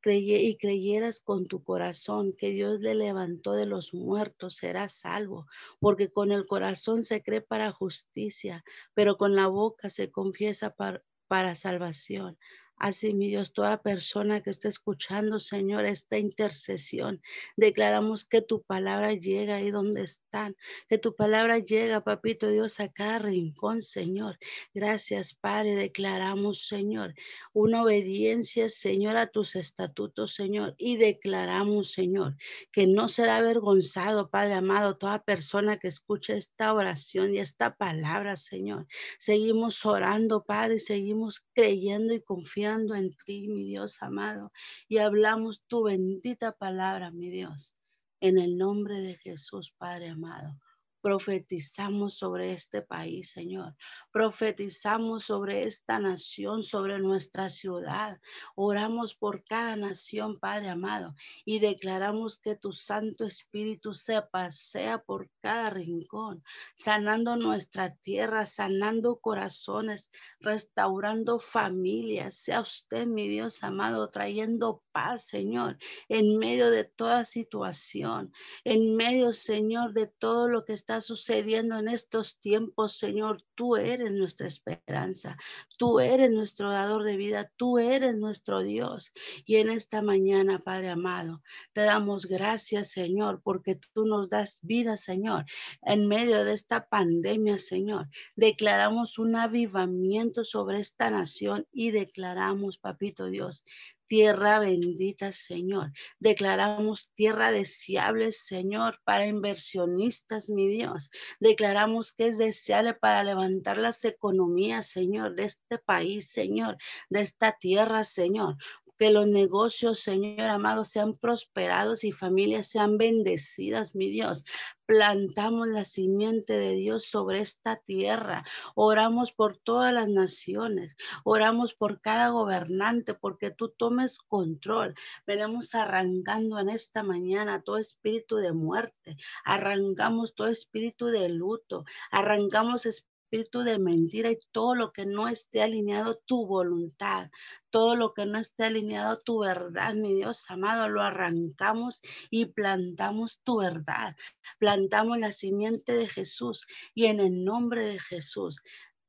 [0.05, 5.47] y creyeras con tu corazón que Dios le levantó de los muertos, serás salvo,
[5.79, 11.03] porque con el corazón se cree para justicia, pero con la boca se confiesa para,
[11.29, 12.39] para salvación.
[12.81, 17.21] Así, mi Dios, toda persona que esté escuchando, Señor, esta intercesión,
[17.55, 20.57] declaramos que tu palabra llega ahí donde están,
[20.89, 24.39] que tu palabra llega, papito Dios, a cada rincón, Señor.
[24.73, 25.77] Gracias, Padre.
[25.77, 27.15] Declaramos, Señor,
[27.53, 30.75] una obediencia, Señor, a tus estatutos, Señor.
[30.79, 32.39] Y declaramos, Señor,
[32.73, 38.37] que no será avergonzado, Padre amado, toda persona que escuche esta oración y esta palabra,
[38.37, 38.87] Señor.
[39.19, 44.53] Seguimos orando, Padre, seguimos creyendo y confiando en ti, mi Dios amado,
[44.89, 47.73] y hablamos tu bendita palabra, mi Dios,
[48.21, 50.57] en el nombre de Jesús, Padre amado.
[51.03, 53.75] Profetizamos sobre este país, Señor.
[54.13, 58.21] Profetizamos sobre esta nación, sobre nuestra ciudad.
[58.55, 65.31] Oramos por cada nación, Padre amado, y declaramos que tu Santo Espíritu se pasea por
[65.41, 70.11] cada rincón, sanando nuestra tierra, sanando corazones,
[70.41, 72.37] restaurando familias.
[72.37, 78.33] Sea usted, mi Dios amado, trayendo paz, Señor, en medio de toda situación,
[78.65, 83.43] en medio, Señor, de todo lo que está sucediendo en estos tiempos, Señor.
[83.55, 85.37] Tú eres nuestra esperanza,
[85.79, 89.13] tú eres nuestro dador de vida, tú eres nuestro Dios.
[89.45, 94.97] Y en esta mañana, Padre amado, te damos gracias, Señor, porque tú nos das vida,
[94.97, 95.45] Señor,
[95.83, 98.09] en medio de esta pandemia, Señor.
[98.37, 103.65] Declaramos un avivamiento sobre esta nación y declaramos, Papito Dios,
[104.11, 105.93] tierra bendita, Señor.
[106.19, 111.13] Declaramos tierra deseable, Señor, para inversionistas, mi Dios.
[111.39, 116.77] Declaramos que es deseable para levantar las economías, Señor, de este país, Señor,
[117.09, 118.57] de esta tierra, Señor
[119.01, 124.45] que los negocios, Señor amado, sean prosperados y familias sean bendecidas, mi Dios.
[124.85, 128.45] Plantamos la simiente de Dios sobre esta tierra.
[128.75, 130.97] Oramos por todas las naciones.
[131.25, 134.95] Oramos por cada gobernante, porque tú tomes control.
[135.27, 139.17] Venimos arrancando en esta mañana todo espíritu de muerte.
[139.47, 141.87] Arrancamos todo espíritu de luto.
[142.11, 147.31] Arrancamos espíritu espíritu de mentira y todo lo que no esté alineado tu voluntad,
[147.71, 153.39] todo lo que no esté alineado tu verdad, mi Dios amado, lo arrancamos y plantamos
[153.45, 154.17] tu verdad.
[154.59, 158.57] Plantamos la simiente de Jesús y en el nombre de Jesús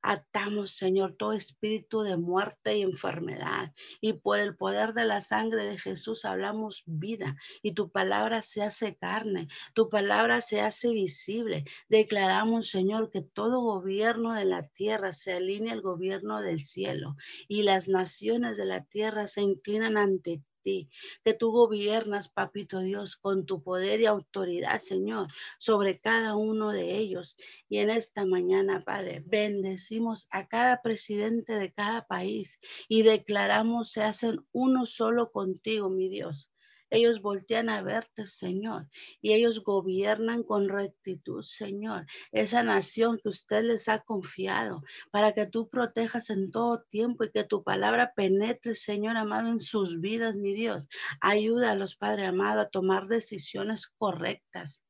[0.04, 3.74] Atamos, Señor, todo espíritu de muerte y enfermedad.
[4.00, 7.36] Y por el poder de la sangre de Jesús hablamos vida.
[7.62, 9.48] Y tu palabra se hace carne.
[9.74, 11.66] Tu palabra se hace visible.
[11.88, 17.16] Declaramos, Señor, que todo gobierno de la tierra se alinea al gobierno del cielo.
[17.48, 20.90] Y las naciones de la tierra se inclinan ante ti
[21.24, 26.98] que tú gobiernas, papito Dios, con tu poder y autoridad, Señor, sobre cada uno de
[26.98, 27.36] ellos.
[27.70, 34.04] Y en esta mañana, Padre, bendecimos a cada presidente de cada país y declaramos se
[34.04, 36.51] hacen uno solo contigo, mi Dios
[36.92, 38.88] Ellos voltean a verte, Señor,
[39.22, 42.06] y ellos gobiernan con rectitud, Señor.
[42.34, 47.32] Esa nación que usted les ha confiado para que tú protejas en todo tiempo y
[47.32, 50.90] que tu palabra penetre, Señor amado, en sus vidas, mi Dios.
[51.22, 54.84] Ayúdalos, Padre amado, a tomar decisiones correctas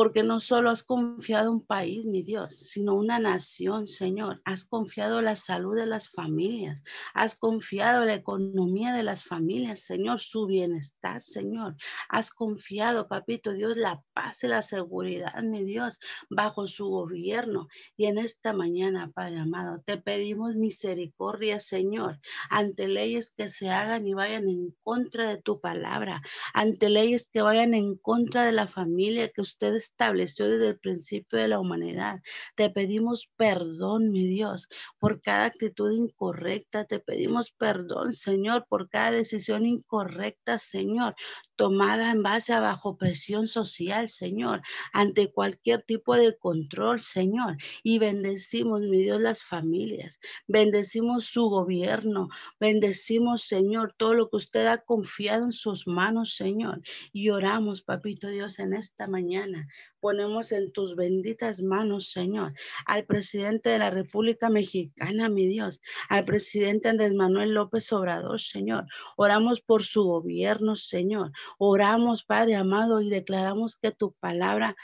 [0.00, 4.40] porque no solo has confiado un país, mi Dios, sino una nación, Señor.
[4.46, 6.82] Has confiado la salud de las familias,
[7.12, 11.76] has confiado la economía de las familias, Señor, su bienestar, Señor.
[12.08, 15.98] Has confiado, papito Dios, la paz y la seguridad, mi Dios,
[16.30, 17.68] bajo su gobierno.
[17.94, 24.06] Y en esta mañana, Padre amado, te pedimos misericordia, Señor, ante leyes que se hagan
[24.06, 26.22] y vayan en contra de tu palabra,
[26.54, 31.38] ante leyes que vayan en contra de la familia que ustedes estableció desde el principio
[31.38, 32.20] de la humanidad.
[32.54, 34.66] Te pedimos perdón, mi Dios,
[34.98, 36.86] por cada actitud incorrecta.
[36.86, 41.14] Te pedimos perdón, Señor, por cada decisión incorrecta, Señor,
[41.54, 44.62] tomada en base a bajo presión social, Señor,
[44.94, 47.58] ante cualquier tipo de control, Señor.
[47.82, 50.18] Y bendecimos, mi Dios, las familias.
[50.46, 52.28] Bendecimos su gobierno.
[52.58, 56.80] Bendecimos, Señor, todo lo que usted ha confiado en sus manos, Señor.
[57.12, 59.68] Y oramos, papito Dios, en esta mañana
[60.00, 62.54] ponemos en tus benditas manos, Señor,
[62.86, 68.86] al presidente de la República Mexicana, mi Dios, al presidente Andrés Manuel López Obrador, Señor.
[69.16, 71.32] Oramos por su gobierno, Señor.
[71.58, 74.76] Oramos, Padre amado, y declaramos que tu palabra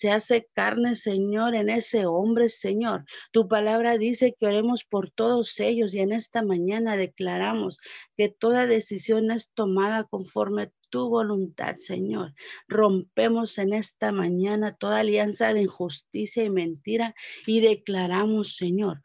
[0.00, 3.04] se hace carne, Señor, en ese hombre, Señor.
[3.32, 7.76] Tu palabra dice que oremos por todos ellos y en esta mañana declaramos
[8.16, 12.32] que toda decisión es tomada conforme tu voluntad, Señor.
[12.66, 17.14] Rompemos en esta mañana toda alianza de injusticia y mentira
[17.46, 19.02] y declaramos, Señor,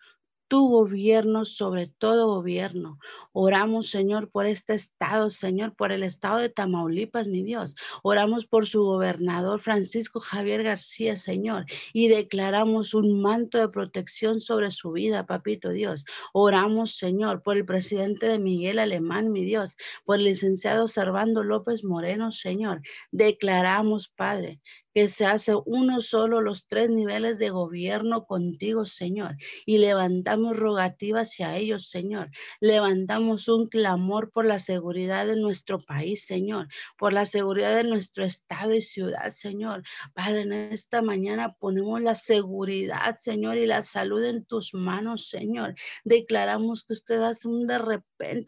[0.48, 3.00] tu gobierno sobre todo gobierno.
[3.32, 7.76] Oramos, Señor, por este estado, Señor, por el estado de Tamaulipas, mi Dios.
[8.04, 14.72] Oramos por su gobernador Francisco Javier García, Señor, y declaramos un manto de protección sobre
[14.72, 16.06] su vida, papito Dios.
[16.34, 21.84] Oramos, Señor, por el presidente de Miguel Alemán, mi Dios, por el licenciado Servando López
[21.84, 22.82] Moreno, Señor.
[23.12, 24.62] Declaramos, Padre,
[24.96, 29.36] que se hace uno solo los tres niveles de gobierno contigo, Señor.
[29.66, 32.30] Y levantamos rogativa hacia ellos, Señor.
[32.62, 36.70] Levantamos un clamor por la seguridad de nuestro país, Señor.
[36.98, 39.84] Por la seguridad de nuestro estado y ciudad, Señor.
[40.14, 45.76] Padre, en esta mañana ponemos la seguridad, Señor, y la salud en tus manos, Señor.
[46.06, 47.80] Declaramos que usted hace un de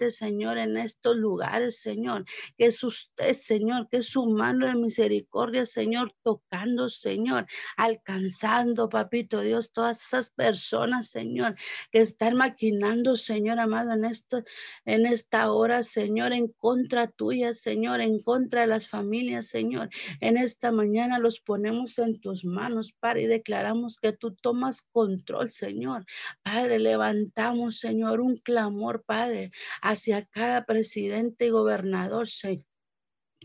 [0.10, 2.26] Señor, en estos lugares, Señor.
[2.58, 7.46] Que es usted, Señor, que es su mano de misericordia, Señor tocando, Señor,
[7.76, 11.56] alcanzando, papito Dios, todas esas personas, Señor,
[11.92, 14.44] que están maquinando, Señor amado, en, esto,
[14.86, 19.90] en esta hora, Señor, en contra tuya, Señor, en contra de las familias, Señor.
[20.22, 25.50] En esta mañana los ponemos en tus manos, Padre, y declaramos que tú tomas control,
[25.50, 26.06] Señor.
[26.44, 29.52] Padre, levantamos, Señor, un clamor, Padre,
[29.82, 32.64] hacia cada presidente y gobernador, Señor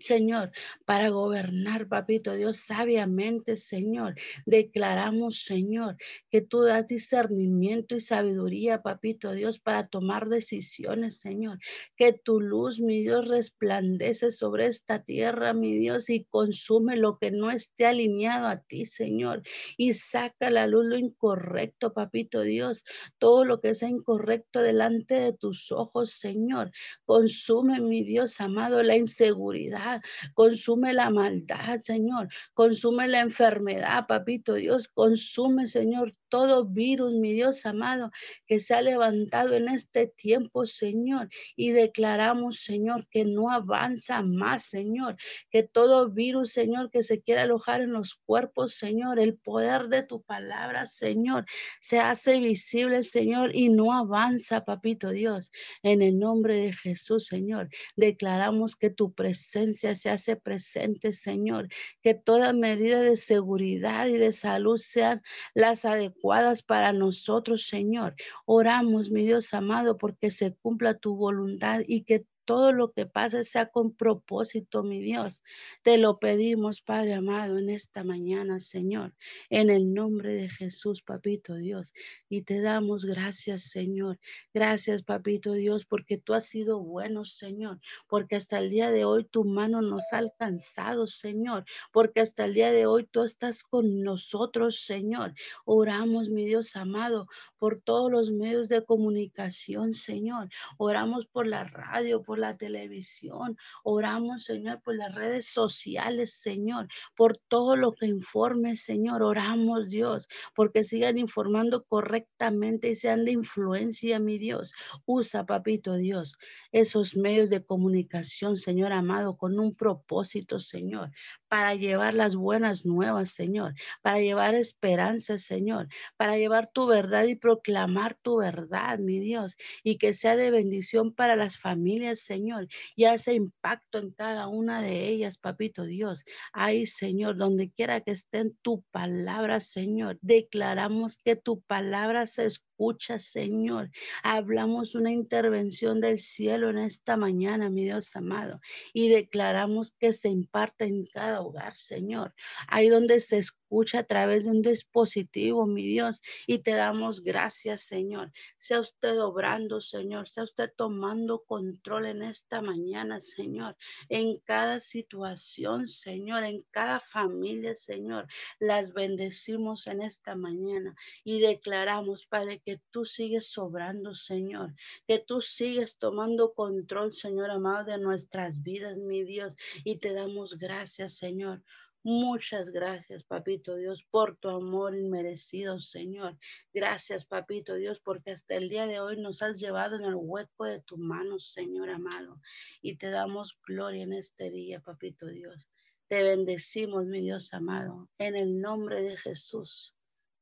[0.03, 0.51] Señor,
[0.85, 4.15] para gobernar, papito Dios, sabiamente, Señor.
[4.47, 5.97] Declaramos, Señor,
[6.31, 11.59] que tú das discernimiento y sabiduría, papito Dios, para tomar decisiones, Señor.
[11.97, 17.31] Que tu luz, mi Dios, resplandece sobre esta tierra, mi Dios, y consume lo que
[17.31, 19.43] no esté alineado a ti, Señor.
[19.77, 22.85] Y saca la luz lo incorrecto, papito Dios.
[23.19, 26.71] Todo lo que sea incorrecto delante de tus ojos, Señor.
[27.05, 29.92] Consume, mi Dios amado, la inseguridad
[30.35, 37.67] consume la maldad, Señor, consume la enfermedad, papito Dios, consume, Señor, todo virus, mi Dios
[37.67, 38.11] amado,
[38.47, 44.65] que se ha levantado en este tiempo, Señor, y declaramos, Señor, que no avanza más,
[44.65, 45.17] Señor,
[45.51, 50.05] que todo virus, Señor, que se quiera alojar en los cuerpos, Señor, el poder de
[50.05, 51.45] tu palabra, Señor,
[51.83, 55.53] se hace visible, Señor, y no avanza, papito Dios,
[55.83, 61.69] en el nombre de Jesús, Señor, declaramos que tu presencia se hace presente, Señor,
[62.01, 65.21] que toda medida de seguridad y de salud sean
[65.53, 66.22] las adecuadas
[66.63, 68.15] para nosotros, Señor.
[68.47, 73.45] Oramos, mi Dios amado, porque se cumpla tu voluntad y que todo lo que pase
[73.45, 75.43] sea con propósito, mi Dios.
[75.83, 79.15] Te lo pedimos, Padre amado, en esta mañana, Señor,
[79.51, 81.93] en el nombre de Jesús, Papito Dios.
[82.29, 84.19] Y te damos gracias, Señor.
[84.53, 89.25] Gracias, Papito Dios, porque tú has sido bueno, Señor, porque hasta el día de hoy
[89.25, 94.03] tu mano nos ha alcanzado, Señor, porque hasta el día de hoy tú estás con
[94.03, 95.35] nosotros, Señor.
[95.65, 97.27] Oramos, mi Dios amado,
[97.59, 100.49] por todos los medios de comunicación, Señor.
[100.79, 106.89] Oramos por la radio, por por la televisión, oramos, Señor, por las redes sociales, Señor,
[107.15, 113.33] por todo lo que informe, Señor, oramos, Dios, porque sigan informando correctamente y sean de
[113.33, 114.73] influencia, mi Dios.
[115.05, 116.39] Usa, papito Dios,
[116.71, 121.11] esos medios de comunicación, Señor amado, con un propósito, Señor,
[121.53, 125.87] para llevar las buenas nuevas, Señor, para llevar esperanza, Señor,
[126.17, 131.13] para llevar tu verdad y proclamar tu verdad, mi Dios, y que sea de bendición
[131.13, 136.25] para las familias, Señor, y hace impacto en cada una de ellas, papito Dios.
[136.55, 142.47] Ay, Señor, donde quiera que esté en tu palabra, Señor, declaramos que tu palabra se
[142.47, 142.72] escucha,
[143.19, 143.91] Señor.
[144.23, 148.61] Hablamos una intervención del cielo en esta mañana, mi Dios amado,
[148.93, 152.35] y declaramos que se imparte en cada hogar, Señor.
[152.69, 153.62] Ahí donde se escucha
[153.95, 158.31] a través de un dispositivo, mi Dios, y te damos gracias, Señor.
[158.57, 163.77] Sea usted obrando, Señor, sea usted tomando control en esta mañana, Señor,
[164.11, 168.27] en cada situación, Señor, en cada familia, Señor.
[168.61, 170.95] Las bendecimos en esta mañana
[171.25, 174.75] y declaramos, Padre, que tú sigues sobrando, Señor,
[175.07, 180.59] que tú sigues tomando control, Señor amado, de nuestras vidas, mi Dios, y te damos
[180.59, 181.63] gracias, Señor.
[182.05, 186.37] Muchas gracias, papito Dios, por tu amor inmerecido, Señor.
[186.75, 190.65] Gracias, papito Dios, porque hasta el día de hoy nos has llevado en el hueco
[190.65, 192.41] de tu mano, Señor amado.
[192.81, 195.69] Y te damos gloria en este día, papito Dios.
[196.09, 199.95] Te bendecimos, mi Dios amado, en el nombre de Jesús.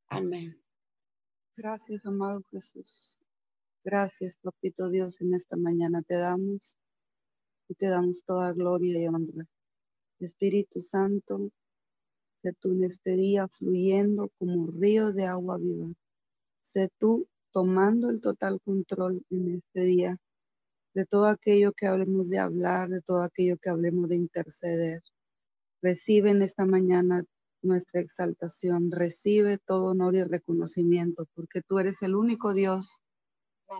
[0.08, 0.58] Amén.
[1.56, 3.18] Gracias, amado Jesús.
[3.84, 6.74] Gracias, papito Dios, en esta mañana te damos
[7.68, 9.46] y te damos toda gloria y honra.
[10.20, 11.50] Espíritu Santo,
[12.42, 15.88] en este día fluyendo como río de agua viva.
[16.62, 20.16] Sé tú tomando el total control en este día
[20.94, 25.02] de todo aquello que hablemos de hablar, de todo aquello que hablemos de interceder.
[25.82, 27.24] Recibe en esta mañana
[27.62, 32.88] nuestra exaltación, recibe todo honor y reconocimiento, porque tú eres el único Dios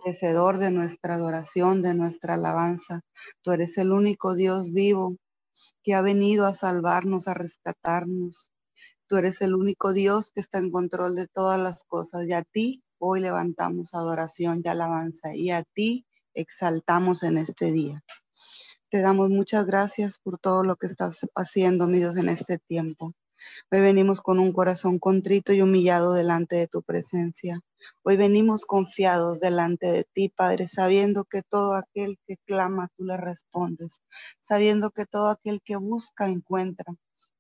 [0.05, 3.01] merecedor de nuestra adoración, de nuestra alabanza.
[3.43, 5.17] Tú eres el único Dios vivo
[5.83, 8.51] que ha venido a salvarnos, a rescatarnos.
[9.07, 12.43] Tú eres el único Dios que está en control de todas las cosas y a
[12.43, 18.05] ti hoy levantamos adoración y alabanza y a ti exaltamos en este día.
[18.91, 23.15] Te damos muchas gracias por todo lo que estás haciendo, mi Dios, en este tiempo.
[23.71, 27.61] Hoy venimos con un corazón contrito y humillado delante de tu presencia.
[28.03, 33.17] Hoy venimos confiados delante de ti, Padre, sabiendo que todo aquel que clama, tú le
[33.17, 34.03] respondes,
[34.41, 36.95] sabiendo que todo aquel que busca, encuentra,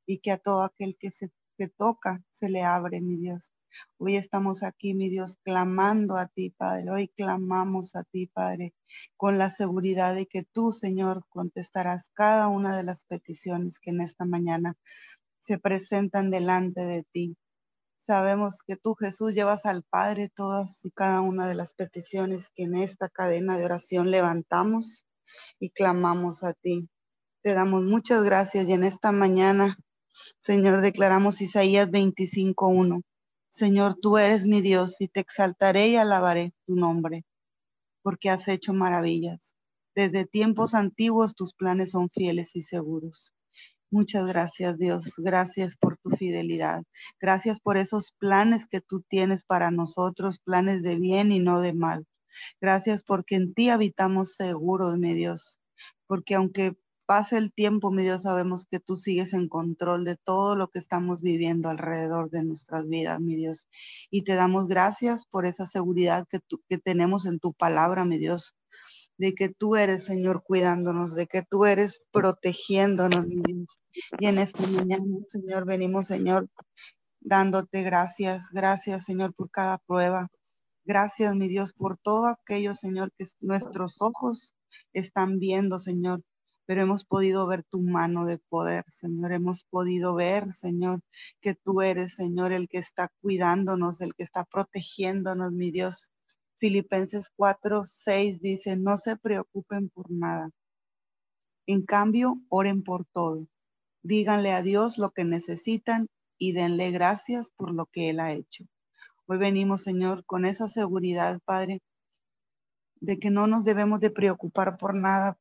[0.06, 1.30] y que a todo aquel que se
[1.60, 3.52] que toca, se le abre, mi Dios.
[3.98, 6.90] Hoy estamos aquí, mi Dios, clamando a ti, Padre.
[6.90, 8.72] Hoy clamamos a ti, Padre,
[9.18, 14.00] con la seguridad de que tú, Señor, contestarás cada una de las peticiones que en
[14.00, 14.78] esta mañana
[15.40, 17.36] se presentan delante de ti.
[18.00, 22.64] Sabemos que tú, Jesús, llevas al Padre todas y cada una de las peticiones que
[22.64, 25.04] en esta cadena de oración levantamos
[25.58, 26.88] y clamamos a ti.
[27.42, 29.78] Te damos muchas gracias y en esta mañana,
[30.40, 33.02] Señor, declaramos Isaías 25.1.
[33.50, 37.24] Señor, tú eres mi Dios y te exaltaré y alabaré tu nombre,
[38.02, 39.54] porque has hecho maravillas.
[39.94, 43.32] Desde tiempos antiguos tus planes son fieles y seguros.
[43.92, 45.14] Muchas gracias, Dios.
[45.18, 46.82] Gracias por tu fidelidad.
[47.20, 51.72] Gracias por esos planes que tú tienes para nosotros, planes de bien y no de
[51.72, 52.06] mal.
[52.60, 55.58] Gracias porque en ti habitamos seguros, mi Dios.
[56.06, 56.76] Porque aunque
[57.06, 60.78] pase el tiempo, mi Dios, sabemos que tú sigues en control de todo lo que
[60.78, 63.66] estamos viviendo alrededor de nuestras vidas, mi Dios.
[64.10, 66.38] Y te damos gracias por esa seguridad que,
[66.68, 68.54] que tenemos en tu palabra, mi Dios
[69.20, 73.78] de que tú eres, Señor, cuidándonos, de que tú eres protegiéndonos, mi Dios.
[74.18, 76.48] Y en esta mañana, Señor, venimos, Señor,
[77.20, 78.48] dándote gracias.
[78.50, 80.30] Gracias, Señor, por cada prueba.
[80.86, 84.54] Gracias, mi Dios, por todo aquello, Señor, que nuestros ojos
[84.94, 86.22] están viendo, Señor.
[86.64, 89.32] Pero hemos podido ver tu mano de poder, Señor.
[89.32, 91.02] Hemos podido ver, Señor,
[91.42, 96.10] que tú eres, Señor, el que está cuidándonos, el que está protegiéndonos, mi Dios.
[96.60, 100.50] Filipenses 4, 6 dice, no se preocupen por nada.
[101.66, 103.46] En cambio, oren por todo.
[104.02, 108.64] Díganle a Dios lo que necesitan y denle gracias por lo que Él ha hecho.
[109.24, 111.80] Hoy venimos, Señor, con esa seguridad, Padre,
[112.96, 115.38] de que no nos debemos de preocupar por nada,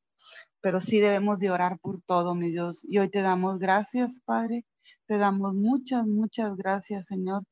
[0.62, 2.82] pero sí debemos de orar por todo, mi Dios.
[2.88, 4.66] Y hoy te damos gracias, Padre.
[5.06, 7.44] Te damos muchas, muchas gracias, Señor,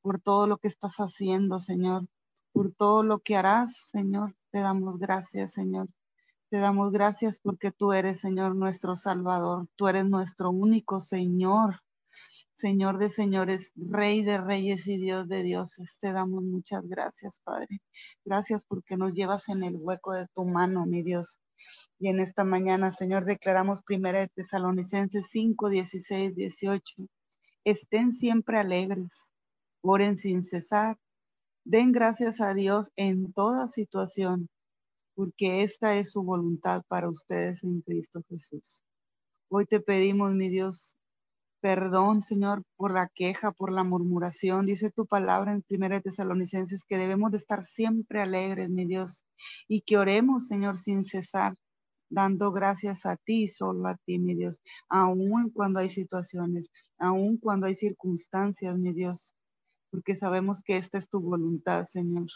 [0.00, 2.06] por todo lo que estás haciendo, Señor
[2.56, 4.34] por todo lo que harás, Señor.
[4.50, 5.88] Te damos gracias, Señor.
[6.48, 9.68] Te damos gracias porque tú eres, Señor, nuestro Salvador.
[9.76, 11.82] Tú eres nuestro único Señor.
[12.54, 15.98] Señor de señores, Rey de reyes y Dios de dioses.
[16.00, 17.82] Te damos muchas gracias, Padre.
[18.24, 21.38] Gracias porque nos llevas en el hueco de tu mano, mi Dios.
[21.98, 26.94] Y en esta mañana, Señor, declaramos primera de Tesalonicenses 5, 16, 18.
[27.64, 29.10] Estén siempre alegres,
[29.82, 30.96] oren sin cesar,
[31.66, 34.48] den gracias a Dios en toda situación,
[35.16, 38.84] porque esta es su voluntad para ustedes en Cristo Jesús.
[39.48, 40.96] Hoy te pedimos, mi Dios,
[41.60, 44.66] perdón, Señor, por la queja, por la murmuración.
[44.66, 49.24] Dice tu palabra en Primera Tesalonicenses que debemos de estar siempre alegres, mi Dios,
[49.66, 51.56] y que oremos, Señor, sin cesar,
[52.08, 57.66] dando gracias a ti, solo a ti, mi Dios, aun cuando hay situaciones, aun cuando
[57.66, 59.34] hay circunstancias, mi Dios,
[59.96, 62.26] porque sabemos que esta es tu voluntad, Señor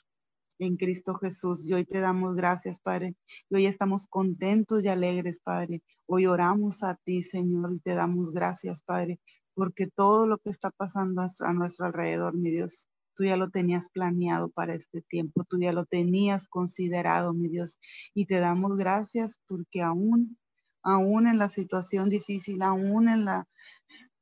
[0.58, 1.66] en Cristo Jesús.
[1.66, 3.16] Y hoy te damos gracias, Padre.
[3.50, 5.82] Y hoy estamos contentos y alegres, Padre.
[6.06, 9.20] Hoy oramos a ti, Señor, y te damos gracias, Padre,
[9.52, 13.90] porque todo lo que está pasando a nuestro alrededor, mi Dios, tú ya lo tenías
[13.90, 17.78] planeado para este tiempo, tú ya lo tenías considerado, mi Dios.
[18.14, 20.38] Y te damos gracias porque aún,
[20.82, 23.46] aún en la situación difícil, aún en la,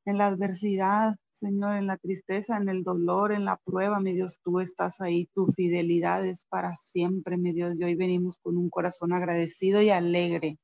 [0.07, 4.41] en la adversidad, Señor, en la tristeza, en el dolor, en la prueba, mi Dios,
[4.43, 7.75] tú estás ahí, tu fidelidad es para siempre, mi Dios.
[7.79, 10.59] Y hoy venimos con un corazón agradecido y alegre,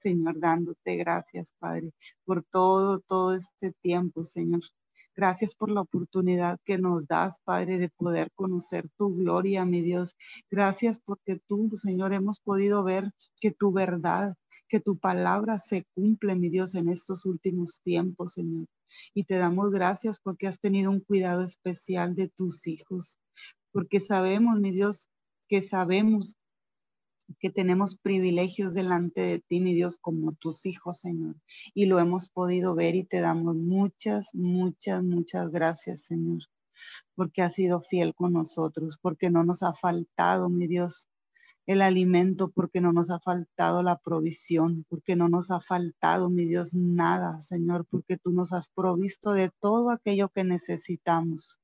[0.00, 1.92] Señor, dándote gracias, Padre,
[2.26, 4.60] por todo, todo este tiempo, Señor.
[5.18, 10.14] Gracias por la oportunidad que nos das, Padre, de poder conocer tu gloria, mi Dios.
[10.48, 13.10] Gracias porque tú, Señor, hemos podido ver
[13.40, 14.36] que tu verdad,
[14.68, 18.66] que tu palabra se cumple, mi Dios, en estos últimos tiempos, Señor.
[19.12, 23.18] Y te damos gracias porque has tenido un cuidado especial de tus hijos,
[23.72, 25.08] porque sabemos, mi Dios,
[25.48, 26.36] que sabemos
[27.38, 31.36] que tenemos privilegios delante de ti, mi Dios, como tus hijos, Señor.
[31.74, 36.40] Y lo hemos podido ver y te damos muchas, muchas, muchas gracias, Señor,
[37.14, 41.08] porque has sido fiel con nosotros, porque no nos ha faltado, mi Dios,
[41.66, 46.46] el alimento, porque no nos ha faltado la provisión, porque no nos ha faltado, mi
[46.46, 51.60] Dios, nada, Señor, porque tú nos has provisto de todo aquello que necesitamos.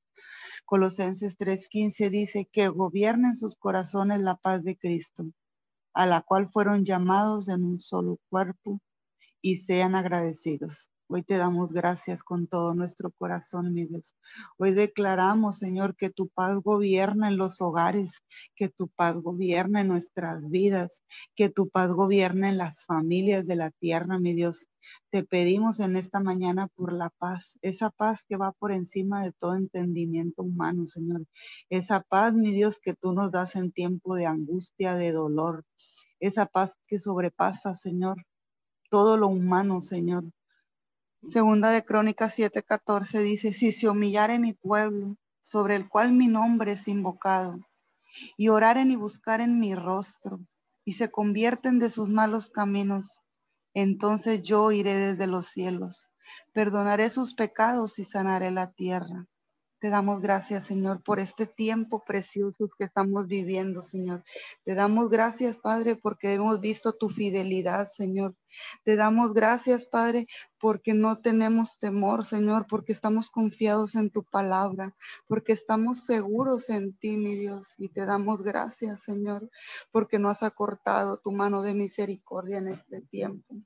[0.65, 5.25] Colosenses 3:15 dice que gobiernen sus corazones la paz de Cristo,
[5.95, 8.81] a la cual fueron llamados en un solo cuerpo,
[9.41, 10.89] y sean agradecidos.
[11.07, 14.15] Hoy te damos gracias con todo nuestro corazón, mi Dios.
[14.57, 18.11] Hoy declaramos, Señor, que tu paz gobierna en los hogares,
[18.55, 21.03] que tu paz gobierna en nuestras vidas,
[21.35, 24.67] que tu paz gobierna en las familias de la tierra, mi Dios.
[25.11, 29.31] Te pedimos en esta mañana por la paz, esa paz que va por encima de
[29.31, 31.23] todo entendimiento humano, Señor.
[31.69, 35.65] Esa paz, mi Dios, que tú nos das en tiempo de angustia, de dolor.
[36.19, 38.25] Esa paz que sobrepasa, Señor,
[38.89, 40.25] todo lo humano, Señor.
[41.31, 46.73] Segunda de Crónicas 7:14 dice, si se humillare mi pueblo, sobre el cual mi nombre
[46.73, 47.59] es invocado,
[48.37, 50.39] y oraren y buscaren mi rostro,
[50.85, 53.23] y se convierten de sus malos caminos,
[53.73, 56.09] entonces yo iré desde los cielos,
[56.53, 59.25] perdonaré sus pecados y sanaré la tierra.
[59.85, 64.23] Te damos gracias, Señor, por este tiempo precioso que estamos viviendo, Señor.
[64.63, 68.35] Te damos gracias, Padre, porque hemos visto tu fidelidad, Señor.
[68.83, 70.25] Te damos gracias, Padre,
[70.59, 74.95] porque no tenemos temor, Señor, porque estamos confiados en tu palabra,
[75.27, 77.75] porque estamos seguros en ti, mi Dios.
[77.77, 79.51] Y te damos gracias, Señor,
[79.91, 83.61] porque no has acortado tu mano de misericordia en este tiempo.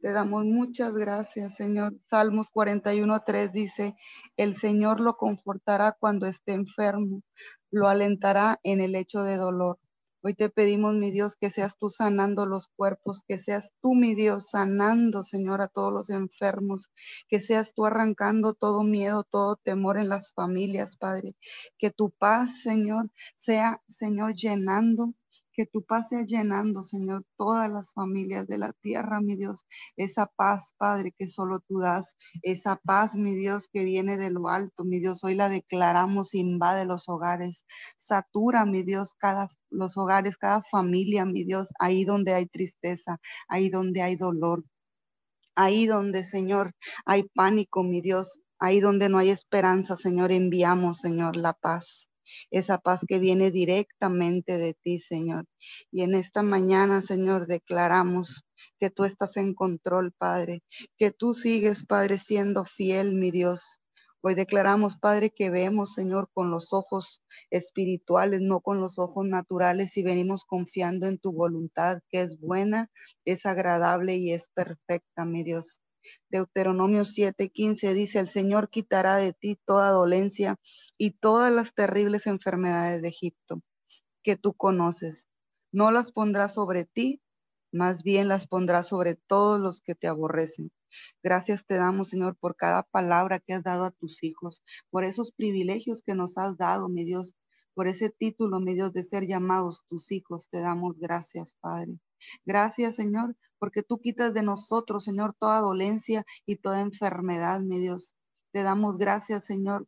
[0.00, 1.94] Te damos muchas gracias, Señor.
[2.10, 3.94] Salmos 41.3 dice,
[4.36, 7.22] el Señor lo confortará cuando esté enfermo,
[7.70, 9.78] lo alentará en el hecho de dolor.
[10.22, 14.16] Hoy te pedimos, mi Dios, que seas tú sanando los cuerpos, que seas tú, mi
[14.16, 16.90] Dios, sanando, Señor, a todos los enfermos,
[17.28, 21.36] que seas tú arrancando todo miedo, todo temor en las familias, Padre.
[21.78, 25.14] Que tu paz, Señor, sea, Señor, llenando
[25.56, 29.64] que tu paz sea llenando, Señor, todas las familias de la tierra, mi Dios.
[29.96, 32.16] Esa paz, Padre, que solo tú das.
[32.42, 35.24] Esa paz, mi Dios, que viene de lo alto, mi Dios.
[35.24, 37.64] Hoy la declaramos, invade los hogares.
[37.96, 43.68] Satura, mi Dios, cada los hogares, cada familia, mi Dios, ahí donde hay tristeza, ahí
[43.70, 44.64] donde hay dolor,
[45.56, 46.72] ahí donde, Señor,
[47.04, 52.05] hay pánico, mi Dios, ahí donde no hay esperanza, Señor, enviamos, Señor, la paz
[52.50, 55.46] esa paz que viene directamente de ti, Señor.
[55.90, 58.44] Y en esta mañana, Señor, declaramos
[58.78, 60.62] que tú estás en control, Padre,
[60.98, 63.80] que tú sigues, Padre, siendo fiel, mi Dios.
[64.22, 69.96] Hoy declaramos, Padre, que vemos, Señor, con los ojos espirituales, no con los ojos naturales,
[69.96, 72.90] y venimos confiando en tu voluntad, que es buena,
[73.24, 75.80] es agradable y es perfecta, mi Dios.
[76.30, 80.56] Deuteronomio 7:15 dice, el Señor quitará de ti toda dolencia
[80.98, 83.62] y todas las terribles enfermedades de Egipto
[84.22, 85.28] que tú conoces.
[85.72, 87.22] No las pondrá sobre ti,
[87.72, 90.72] más bien las pondrá sobre todos los que te aborrecen.
[91.22, 95.32] Gracias te damos, Señor, por cada palabra que has dado a tus hijos, por esos
[95.32, 97.36] privilegios que nos has dado, mi Dios,
[97.74, 100.48] por ese título, mi Dios, de ser llamados tus hijos.
[100.48, 101.98] Te damos gracias, Padre.
[102.44, 108.14] Gracias, Señor, porque tú quitas de nosotros, Señor, toda dolencia y toda enfermedad, mi Dios.
[108.52, 109.86] Te damos gracias, Señor,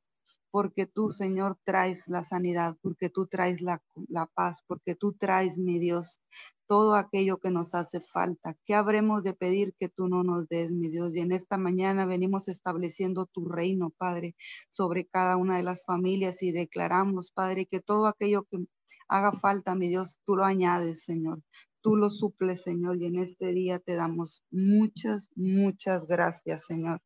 [0.50, 5.58] porque tú, Señor, traes la sanidad, porque tú traes la, la, paz, porque tú traes,
[5.58, 6.20] mi Dios,
[6.66, 8.54] todo aquello que nos hace falta.
[8.66, 11.14] ¿Qué habremos de pedir que tú no nos des, mi Dios?
[11.14, 14.36] Y en esta mañana venimos estableciendo tu reino, Padre,
[14.68, 18.66] sobre cada una de las familias y declaramos, Padre, que todo aquello que
[19.08, 21.42] haga falta, mi Dios, tú lo añades, Señor.
[21.80, 27.00] Tú lo suples, Señor, y en este día te damos muchas, muchas gracias, Señor.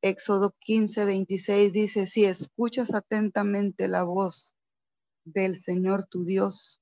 [0.00, 4.54] Éxodo 15, 26 dice, si escuchas atentamente la voz
[5.24, 6.80] del Señor tu Dios,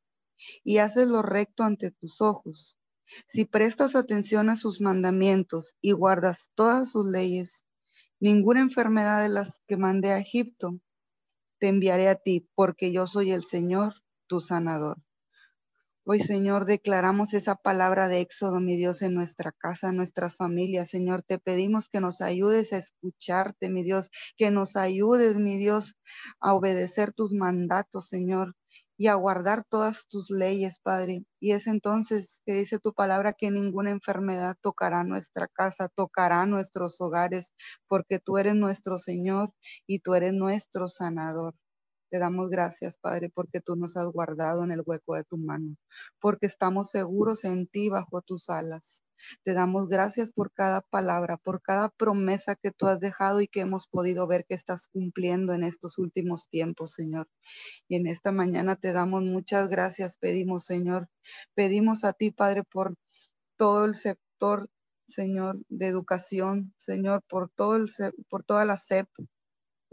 [0.62, 2.76] y haces lo recto ante tus ojos.
[3.26, 7.64] Si prestas atención a sus mandamientos y guardas todas sus leyes,
[8.20, 10.80] ninguna enfermedad de las que mandé a Egipto
[11.58, 13.94] te enviaré a ti, porque yo soy el Señor,
[14.26, 15.03] tu sanador.
[16.06, 20.90] Hoy, Señor, declaramos esa palabra de éxodo, mi Dios, en nuestra casa, en nuestras familias.
[20.90, 25.94] Señor, te pedimos que nos ayudes a escucharte, mi Dios, que nos ayudes, mi Dios,
[26.40, 28.54] a obedecer tus mandatos, Señor
[28.96, 31.24] y a guardar todas tus leyes, Padre.
[31.40, 37.00] Y es entonces que dice tu palabra que ninguna enfermedad tocará nuestra casa, tocará nuestros
[37.00, 37.54] hogares,
[37.88, 39.52] porque tú eres nuestro Señor
[39.86, 41.54] y tú eres nuestro sanador.
[42.14, 45.74] Te damos gracias, Padre, porque tú nos has guardado en el hueco de tu mano,
[46.20, 49.02] porque estamos seguros en ti bajo tus alas.
[49.42, 53.62] Te damos gracias por cada palabra, por cada promesa que tú has dejado y que
[53.62, 57.26] hemos podido ver que estás cumpliendo en estos últimos tiempos, Señor.
[57.88, 61.08] Y en esta mañana te damos muchas gracias, pedimos, Señor.
[61.54, 62.94] Pedimos a ti, Padre, por
[63.56, 64.68] todo el sector,
[65.08, 67.90] Señor, de educación, Señor, por todo el
[68.28, 69.08] por toda la SEP,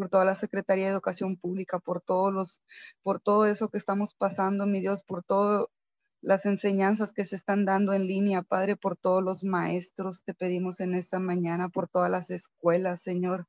[0.02, 2.60] por toda la Secretaría de Educación Pública, por todos los,
[3.04, 5.70] por todo eso que estamos pasando, mi Dios, por todo
[6.22, 10.24] las enseñanzas que se están dando en línea, Padre, por todos los maestros.
[10.24, 13.46] Te pedimos en esta mañana, por todas las escuelas, Señor,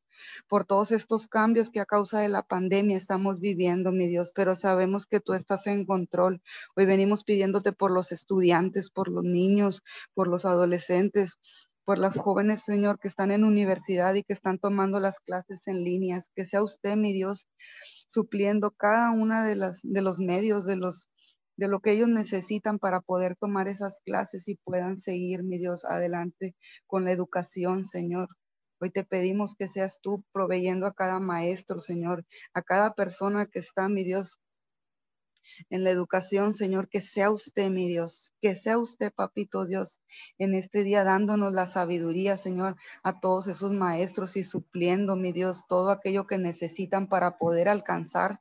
[0.46, 4.54] por todos estos cambios que a causa de la pandemia estamos viviendo, mi Dios, pero
[4.54, 6.42] sabemos que tú estás en control.
[6.76, 9.82] Hoy venimos pidiéndote por los estudiantes, por los niños,
[10.12, 11.38] por los adolescentes,
[11.84, 15.84] por las jóvenes, Señor, que están en universidad y que están tomando las clases en
[15.84, 16.28] líneas.
[16.34, 17.46] Que sea usted, mi Dios,
[18.08, 21.08] supliendo cada una de las de los medios, de los
[21.56, 25.84] de lo que ellos necesitan para poder tomar esas clases y puedan seguir, mi Dios,
[25.84, 26.56] adelante
[26.86, 28.28] con la educación, Señor.
[28.80, 32.24] Hoy te pedimos que seas tú proveyendo a cada maestro, Señor,
[32.54, 34.40] a cada persona que está, mi Dios,
[35.70, 40.00] en la educación, Señor, que sea usted, mi Dios, que sea usted, papito Dios,
[40.38, 45.64] en este día dándonos la sabiduría, Señor, a todos esos maestros y supliendo, mi Dios,
[45.68, 48.40] todo aquello que necesitan para poder alcanzar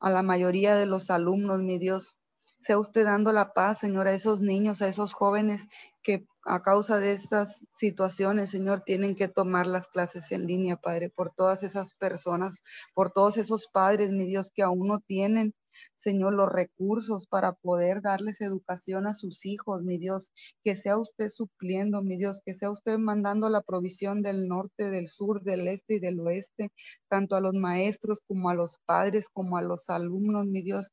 [0.00, 2.16] a la mayoría de los alumnos, mi Dios.
[2.62, 5.68] Sea usted dando la paz, Señor, a esos niños, a esos jóvenes
[6.02, 11.10] que a causa de estas situaciones, Señor, tienen que tomar las clases en línea, Padre,
[11.10, 12.62] por todas esas personas,
[12.94, 15.54] por todos esos padres, mi Dios, que aún no tienen,
[15.96, 20.30] Señor, los recursos para poder darles educación a sus hijos, mi Dios,
[20.64, 25.08] que sea usted supliendo, mi Dios, que sea usted mandando la provisión del norte, del
[25.08, 26.70] sur, del este y del oeste,
[27.08, 30.92] tanto a los maestros como a los padres, como a los alumnos, mi Dios,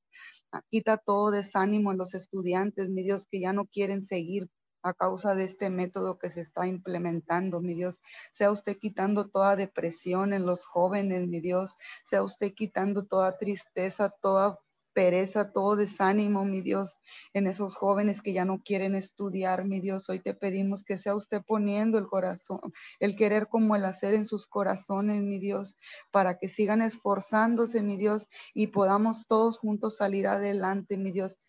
[0.70, 4.50] Quita todo desánimo en los estudiantes, mi Dios, que ya no quieren seguir
[4.84, 8.00] a causa de este método que se está implementando, mi Dios.
[8.34, 11.78] Sea usted quitando toda depresión en los jóvenes, mi Dios.
[12.06, 14.60] Sea usted quitando toda tristeza, toda
[14.94, 16.98] pereza, todo desánimo, mi Dios,
[17.34, 20.10] en esos jóvenes que ya no quieren estudiar, mi Dios.
[20.10, 22.62] Hoy te pedimos que sea usted poniendo el corazón,
[23.00, 25.78] el querer como el hacer en sus corazones, mi Dios,
[26.12, 31.40] para que sigan esforzándose, mi Dios, y podamos todos juntos salir adelante, mi Dios.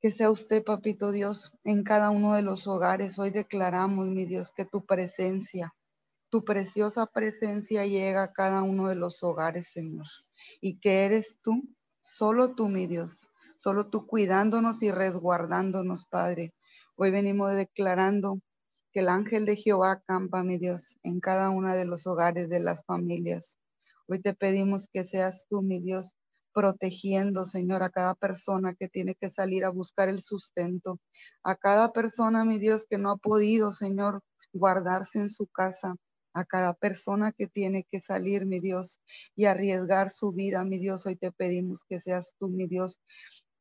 [0.00, 3.18] Que sea usted, papito Dios, en cada uno de los hogares.
[3.18, 5.74] Hoy declaramos, mi Dios, que tu presencia,
[6.30, 10.06] tu preciosa presencia llega a cada uno de los hogares, Señor.
[10.60, 11.64] Y que eres tú
[12.16, 16.52] Solo tú, mi Dios, solo tú cuidándonos y resguardándonos, Padre.
[16.96, 18.40] Hoy venimos declarando
[18.92, 22.58] que el ángel de Jehová acampa, mi Dios, en cada uno de los hogares de
[22.58, 23.58] las familias.
[24.08, 26.12] Hoy te pedimos que seas tú, mi Dios,
[26.52, 30.98] protegiendo, Señor, a cada persona que tiene que salir a buscar el sustento,
[31.44, 35.94] a cada persona, mi Dios, que no ha podido, Señor, guardarse en su casa,
[36.38, 38.98] a cada persona que tiene que salir, mi Dios,
[39.36, 41.06] y arriesgar su vida, mi Dios.
[41.06, 43.00] Hoy te pedimos que seas tú, mi Dios,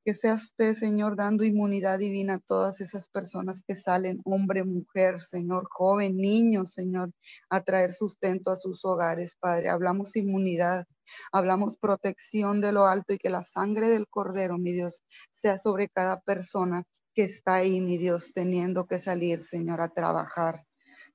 [0.05, 5.21] que sea usted, Señor, dando inmunidad divina a todas esas personas que salen, hombre, mujer,
[5.21, 7.11] Señor, joven, niño, Señor,
[7.49, 9.67] a traer sustento a sus hogares, Padre.
[9.67, 10.85] Hablamos inmunidad,
[11.33, 15.89] hablamos protección de lo alto y que la sangre del Cordero, mi Dios, sea sobre
[15.89, 20.66] cada persona que está ahí, mi Dios, teniendo que salir, Señor, a trabajar.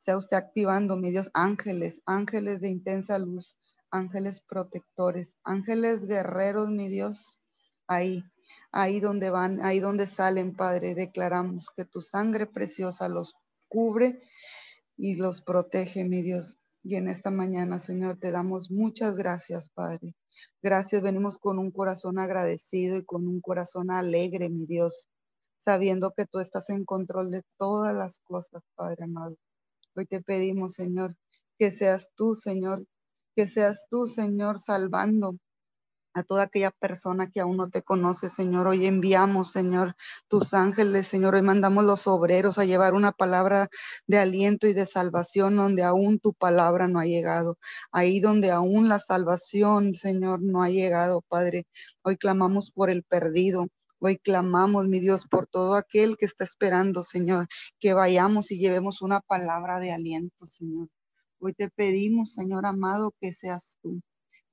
[0.03, 3.57] Sea usted activando, mi Dios, ángeles, ángeles de intensa luz,
[3.91, 7.41] ángeles protectores, ángeles guerreros, mi Dios,
[7.87, 8.25] ahí
[8.73, 13.35] ahí donde van, ahí donde salen, Padre, declaramos que tu sangre preciosa los
[13.69, 14.23] cubre
[14.97, 16.59] y los protege, mi Dios.
[16.83, 20.15] Y en esta mañana, Señor, te damos muchas gracias, Padre.
[20.63, 25.09] Gracias, venimos con un corazón agradecido y con un corazón alegre, mi Dios,
[25.61, 29.37] sabiendo que tú estás en control de todas las cosas, Padre amado.
[29.95, 31.17] Hoy te pedimos, Señor,
[31.59, 32.87] que seas tú, Señor,
[33.37, 35.37] que seas tú, Señor, salvando
[36.15, 38.69] a toda aquella persona que aún no te conoce, Señor.
[38.69, 39.95] Hoy enviamos, Señor,
[40.29, 41.35] tus ángeles, Señor.
[41.35, 43.69] Hoy mandamos los obreros a llevar una palabra
[44.07, 47.59] de aliento y de salvación donde aún tu palabra no ha llegado.
[47.93, 51.67] Ahí donde aún la salvación, Señor, no ha llegado, Padre.
[52.03, 53.69] Hoy clamamos por el perdido.
[54.05, 57.47] Hoy clamamos, mi Dios, por todo aquel que está esperando, Señor,
[57.79, 60.89] que vayamos y llevemos una palabra de aliento, Señor.
[61.39, 64.03] Hoy te pedimos, Señor amado, que seas tú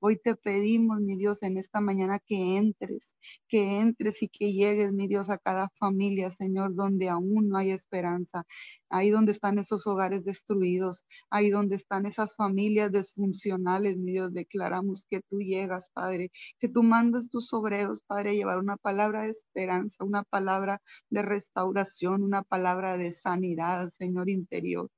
[0.02, 3.14] Hoy te pedimos, mi Dios, en esta mañana que entres,
[3.48, 7.70] que entres y que llegues, mi Dios, a cada familia, Señor, donde aún no hay
[7.70, 8.44] esperanza.
[8.88, 15.06] Ahí donde están esos hogares destruidos, ahí donde están esas familias desfuncionales, mi Dios, declaramos
[15.10, 19.30] que tú llegas, Padre, que tú mandas tus obreros, Padre, a llevar una palabra de
[19.30, 20.80] esperanza, una palabra
[21.10, 24.90] de restauración, una palabra de sanidad, Señor interior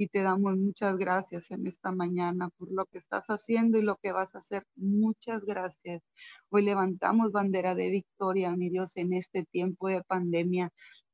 [0.00, 3.96] y te damos muchas gracias en esta mañana por lo que estás haciendo y lo
[3.96, 4.64] que vas a hacer.
[4.76, 6.02] Muchas gracias.
[6.50, 10.70] Hoy levantamos bandera de victoria, mi Dios, en este tiempo de pandemia.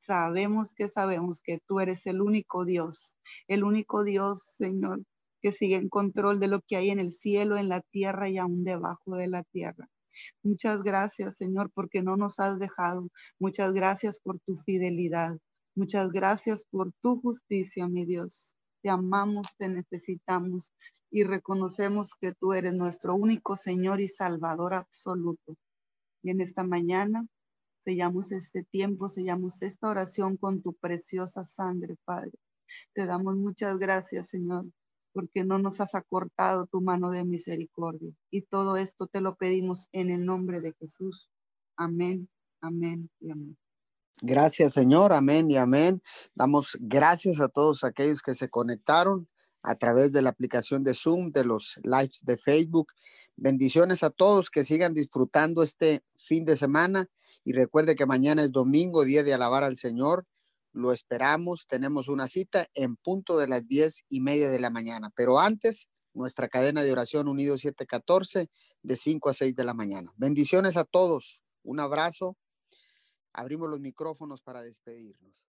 [0.06, 3.16] Sabemos que sabemos que tú eres el único Dios,
[3.48, 5.02] el único Dios, Señor,
[5.40, 8.36] que sigue en control de lo que hay en el cielo, en la tierra y
[8.36, 9.88] aún debajo de la tierra.
[10.42, 13.08] Muchas gracias, Señor, porque no nos has dejado.
[13.38, 15.38] Muchas gracias por tu fidelidad.
[15.74, 18.54] Muchas gracias por tu justicia, mi Dios
[18.84, 20.74] te amamos, te necesitamos
[21.10, 25.56] y reconocemos que tú eres nuestro único Señor y Salvador absoluto.
[26.22, 27.26] Y en esta mañana
[27.82, 32.32] sellamos este tiempo, sellamos esta oración con tu preciosa sangre, Padre.
[32.92, 34.66] Te damos muchas gracias, Señor,
[35.14, 38.12] porque no nos has acortado tu mano de misericordia.
[38.30, 41.30] Y todo esto te lo pedimos en el nombre de Jesús.
[41.78, 42.28] Amén,
[42.60, 43.56] amén y amén.
[44.26, 45.12] Gracias, Señor.
[45.12, 46.02] Amén y amén.
[46.34, 49.28] Damos gracias a todos aquellos que se conectaron
[49.62, 52.94] a través de la aplicación de Zoom, de los lives de Facebook.
[53.36, 57.10] Bendiciones a todos que sigan disfrutando este fin de semana
[57.44, 60.24] y recuerde que mañana es domingo, día de alabar al Señor.
[60.72, 61.66] Lo esperamos.
[61.66, 65.10] Tenemos una cita en punto de las diez y media de la mañana.
[65.14, 68.48] Pero antes, nuestra cadena de oración Unido 714
[68.82, 70.14] de 5 a 6 de la mañana.
[70.16, 71.42] Bendiciones a todos.
[71.62, 72.38] Un abrazo
[73.34, 75.53] abrimos los micrófonos para despedirnos.